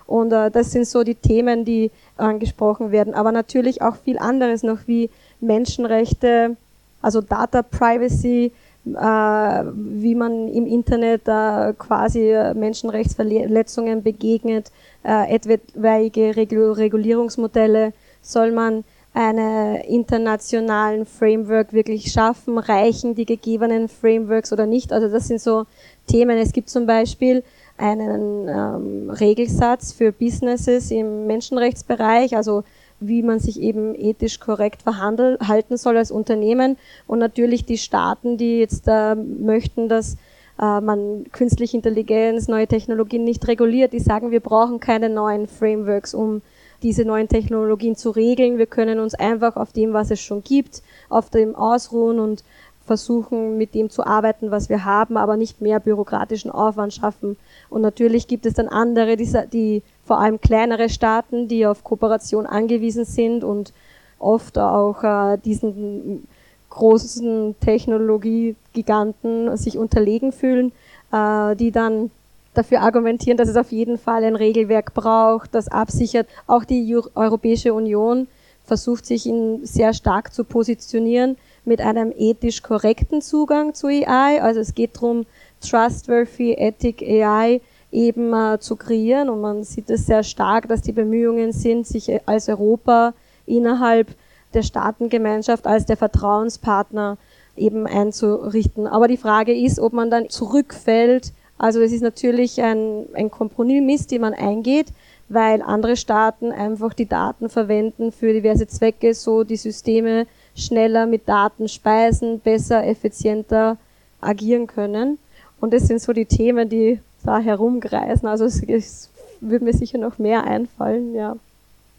[0.07, 3.15] Und äh, das sind so die Themen, die angesprochen werden.
[3.15, 6.57] Aber natürlich auch viel anderes noch wie Menschenrechte,
[7.01, 8.53] also Data Privacy,
[8.85, 14.73] wie man im Internet äh, quasi äh, Menschenrechtsverletzungen begegnet,
[15.05, 24.53] äh, etwaige Regu Regulierungsmodelle, soll man eine internationalen Framework wirklich schaffen, reichen die gegebenen Frameworks
[24.53, 24.93] oder nicht.
[24.93, 25.67] Also das sind so
[26.07, 26.39] Themen.
[26.39, 27.43] Es gibt zum Beispiel
[27.77, 32.63] einen ähm, Regelsatz für Businesses im Menschenrechtsbereich, also
[33.01, 36.77] wie man sich eben ethisch korrekt verhalten soll als Unternehmen
[37.07, 40.17] und natürlich die Staaten, die jetzt äh, möchten, dass
[40.61, 46.15] äh, man künstliche Intelligenz, neue Technologien nicht reguliert, die sagen, wir brauchen keine neuen Frameworks,
[46.15, 46.43] um
[46.83, 48.59] diese neuen Technologien zu regeln.
[48.59, 52.45] Wir können uns einfach auf dem, was es schon gibt, auf dem ausruhen und
[52.91, 57.37] versuchen, mit dem zu arbeiten, was wir haben, aber nicht mehr bürokratischen Aufwand schaffen.
[57.69, 62.45] Und natürlich gibt es dann andere, die, die vor allem kleinere Staaten, die auf Kooperation
[62.45, 63.73] angewiesen sind und
[64.19, 66.27] oft auch äh, diesen
[66.69, 70.73] großen Technologiegiganten sich unterlegen fühlen,
[71.13, 72.11] äh, die dann
[72.55, 76.27] dafür argumentieren, dass es auf jeden Fall ein Regelwerk braucht, das absichert.
[76.49, 78.27] Auch die Europäische Union
[78.65, 84.43] versucht sich in sehr stark zu positionieren mit einem ethisch korrekten Zugang zu AI.
[84.43, 85.25] Also es geht darum,
[85.61, 87.61] trustworthy ethic AI
[87.93, 92.11] eben äh, zu kreieren und man sieht es sehr stark, dass die Bemühungen sind, sich
[92.27, 93.15] als Europa
[93.47, 94.09] innerhalb
[94.55, 97.19] der Staatengemeinschaft als der Vertrauenspartner
[97.57, 98.87] eben einzurichten.
[98.87, 101.33] Aber die Frage ist, ob man dann zurückfällt.
[101.59, 104.89] Also es ist natürlich ein, ein Kompromiss, den man eingeht,
[105.29, 110.27] weil andere Staaten einfach die Daten verwenden für diverse Zwecke, so die Systeme
[110.57, 113.77] schneller mit Daten speisen, besser, effizienter
[114.21, 115.19] agieren können.
[115.61, 118.29] Und das sind so die Themen, die da herumkreisen.
[118.29, 119.11] Also es, es
[119.41, 121.37] würde mir sicher noch mehr einfallen, ja.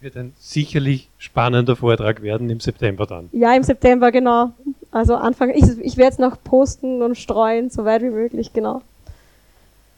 [0.00, 3.28] Wird ein sicherlich spannender Vortrag werden im September dann.
[3.32, 4.52] Ja, im September, genau.
[4.90, 8.82] Also Anfang, ich, ich werde es noch posten und streuen, so weit wie möglich, genau.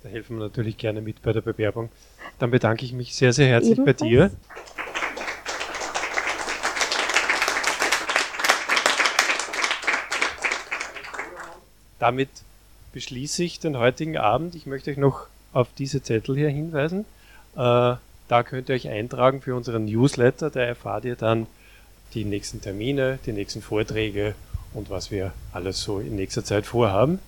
[0.02, 1.88] Da helfen wir natürlich gerne mit bei der Bewerbung.
[2.38, 4.00] Dann bedanke ich mich sehr, sehr herzlich Ebenfalls.
[4.00, 4.30] bei dir.
[11.98, 12.28] Damit
[12.95, 14.55] beschließe ich den heutigen Abend.
[14.55, 17.05] Ich möchte euch noch auf diese Zettel hier hinweisen.
[17.57, 17.97] Äh,
[18.28, 20.49] da könnt ihr euch eintragen für unseren Newsletter.
[20.49, 21.47] Da erfahrt ihr dann
[22.14, 24.34] die nächsten Termine, die nächsten Vorträge
[24.72, 27.18] und was wir alles so in nächster Zeit vorhaben.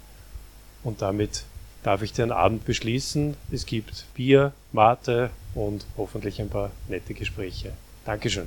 [0.84, 1.44] Und damit
[1.82, 3.36] darf ich den Abend beschließen.
[3.50, 7.72] Es gibt Bier, Mate und hoffentlich ein paar nette Gespräche.
[8.04, 8.46] Dankeschön.